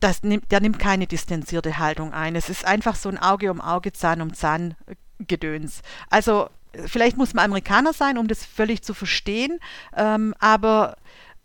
das 0.00 0.22
nimmt, 0.22 0.50
der 0.50 0.60
nimmt 0.60 0.78
keine 0.78 1.06
distanzierte 1.06 1.78
Haltung 1.78 2.12
ein. 2.12 2.36
Es 2.36 2.48
ist 2.48 2.64
einfach 2.64 2.96
so 2.96 3.08
ein 3.08 3.18
Auge 3.18 3.50
um 3.50 3.60
Auge, 3.60 3.92
Zahn 3.92 4.20
um 4.20 4.34
Zahn 4.34 4.76
Gedöns. 5.18 5.82
Also, 6.10 6.48
vielleicht 6.86 7.16
muss 7.16 7.34
man 7.34 7.44
Amerikaner 7.44 7.92
sein, 7.92 8.18
um 8.18 8.28
das 8.28 8.44
völlig 8.44 8.82
zu 8.82 8.94
verstehen, 8.94 9.58
ähm, 9.96 10.34
aber 10.38 10.96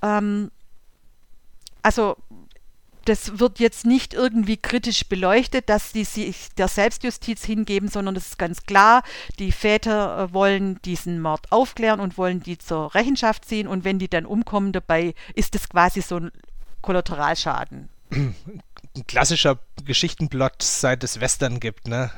ähm, 0.01 0.51
also 1.81 2.17
das 3.05 3.39
wird 3.39 3.59
jetzt 3.59 3.85
nicht 3.85 4.13
irgendwie 4.13 4.57
kritisch 4.57 5.07
beleuchtet, 5.07 5.67
dass 5.69 5.91
die 5.91 6.03
sich 6.03 6.49
der 6.57 6.67
Selbstjustiz 6.67 7.43
hingeben, 7.43 7.89
sondern 7.89 8.15
es 8.15 8.27
ist 8.27 8.37
ganz 8.37 8.63
klar, 8.63 9.03
die 9.39 9.51
Väter 9.51 10.19
äh, 10.19 10.33
wollen 10.33 10.79
diesen 10.83 11.19
Mord 11.21 11.51
aufklären 11.51 11.99
und 11.99 12.17
wollen 12.17 12.41
die 12.41 12.57
zur 12.57 12.93
Rechenschaft 12.93 13.45
ziehen 13.45 13.67
und 13.67 13.83
wenn 13.83 13.97
die 13.99 14.09
dann 14.09 14.25
umkommen 14.25 14.73
dabei, 14.73 15.15
ist 15.33 15.55
es 15.55 15.69
quasi 15.69 16.01
so 16.01 16.17
ein 16.17 16.31
Kollateralschaden. 16.81 17.89
Ein 18.11 19.05
klassischer 19.07 19.59
Geschichtenplot, 19.85 20.61
seit 20.61 21.03
es 21.03 21.19
Western 21.19 21.59
gibt, 21.59 21.87
ne? 21.87 22.11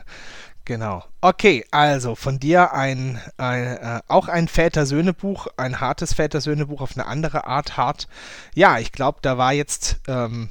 Genau. 0.71 1.03
Okay, 1.19 1.65
also 1.71 2.15
von 2.15 2.39
dir 2.39 2.71
ein, 2.71 3.19
ein 3.35 3.75
äh, 3.75 3.99
auch 4.07 4.29
ein 4.29 4.47
Väter-Söhne-Buch, 4.47 5.47
ein 5.57 5.81
hartes 5.81 6.13
Väter-Söhne-Buch 6.13 6.79
auf 6.79 6.95
eine 6.95 7.07
andere 7.07 7.45
Art 7.45 7.75
hart. 7.75 8.07
Ja, 8.55 8.79
ich 8.79 8.93
glaube, 8.93 9.19
da 9.21 9.37
war 9.37 9.51
jetzt 9.51 9.99
ähm, 10.07 10.47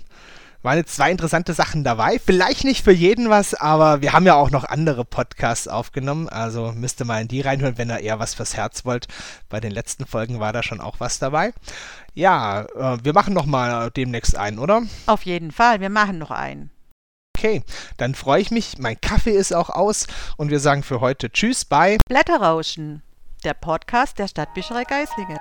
waren 0.60 0.76
jetzt 0.76 0.94
zwei 0.94 1.10
interessante 1.10 1.54
Sachen 1.54 1.84
dabei. 1.84 2.20
Vielleicht 2.22 2.64
nicht 2.64 2.84
für 2.84 2.92
jeden 2.92 3.30
was, 3.30 3.54
aber 3.54 4.02
wir 4.02 4.12
haben 4.12 4.26
ja 4.26 4.34
auch 4.34 4.50
noch 4.50 4.64
andere 4.64 5.06
Podcasts 5.06 5.68
aufgenommen. 5.68 6.28
Also 6.28 6.72
müsste 6.72 7.06
mal 7.06 7.22
in 7.22 7.28
die 7.28 7.40
reinhören, 7.40 7.78
wenn 7.78 7.88
ihr 7.88 8.00
eher 8.00 8.18
was 8.18 8.34
fürs 8.34 8.54
Herz 8.54 8.84
wollt. 8.84 9.08
Bei 9.48 9.58
den 9.58 9.72
letzten 9.72 10.04
Folgen 10.04 10.38
war 10.38 10.52
da 10.52 10.62
schon 10.62 10.82
auch 10.82 10.96
was 11.00 11.18
dabei. 11.18 11.54
Ja, 12.12 12.66
äh, 12.76 12.98
wir 13.02 13.14
machen 13.14 13.32
noch 13.32 13.46
mal 13.46 13.90
demnächst 13.90 14.36
einen, 14.36 14.58
oder? 14.58 14.82
Auf 15.06 15.22
jeden 15.22 15.50
Fall, 15.50 15.80
wir 15.80 15.88
machen 15.88 16.18
noch 16.18 16.30
einen. 16.30 16.68
Okay, 17.40 17.62
dann 17.96 18.14
freue 18.14 18.42
ich 18.42 18.50
mich. 18.50 18.76
Mein 18.76 19.00
Kaffee 19.00 19.30
ist 19.30 19.54
auch 19.54 19.70
aus 19.70 20.06
und 20.36 20.50
wir 20.50 20.60
sagen 20.60 20.82
für 20.82 21.00
heute 21.00 21.32
Tschüss 21.32 21.64
bei 21.64 21.96
Blätterrauschen, 22.06 23.02
der 23.44 23.54
Podcast 23.54 24.18
der 24.18 24.28
Stadtbücherei 24.28 24.84
Geislingen. 24.84 25.38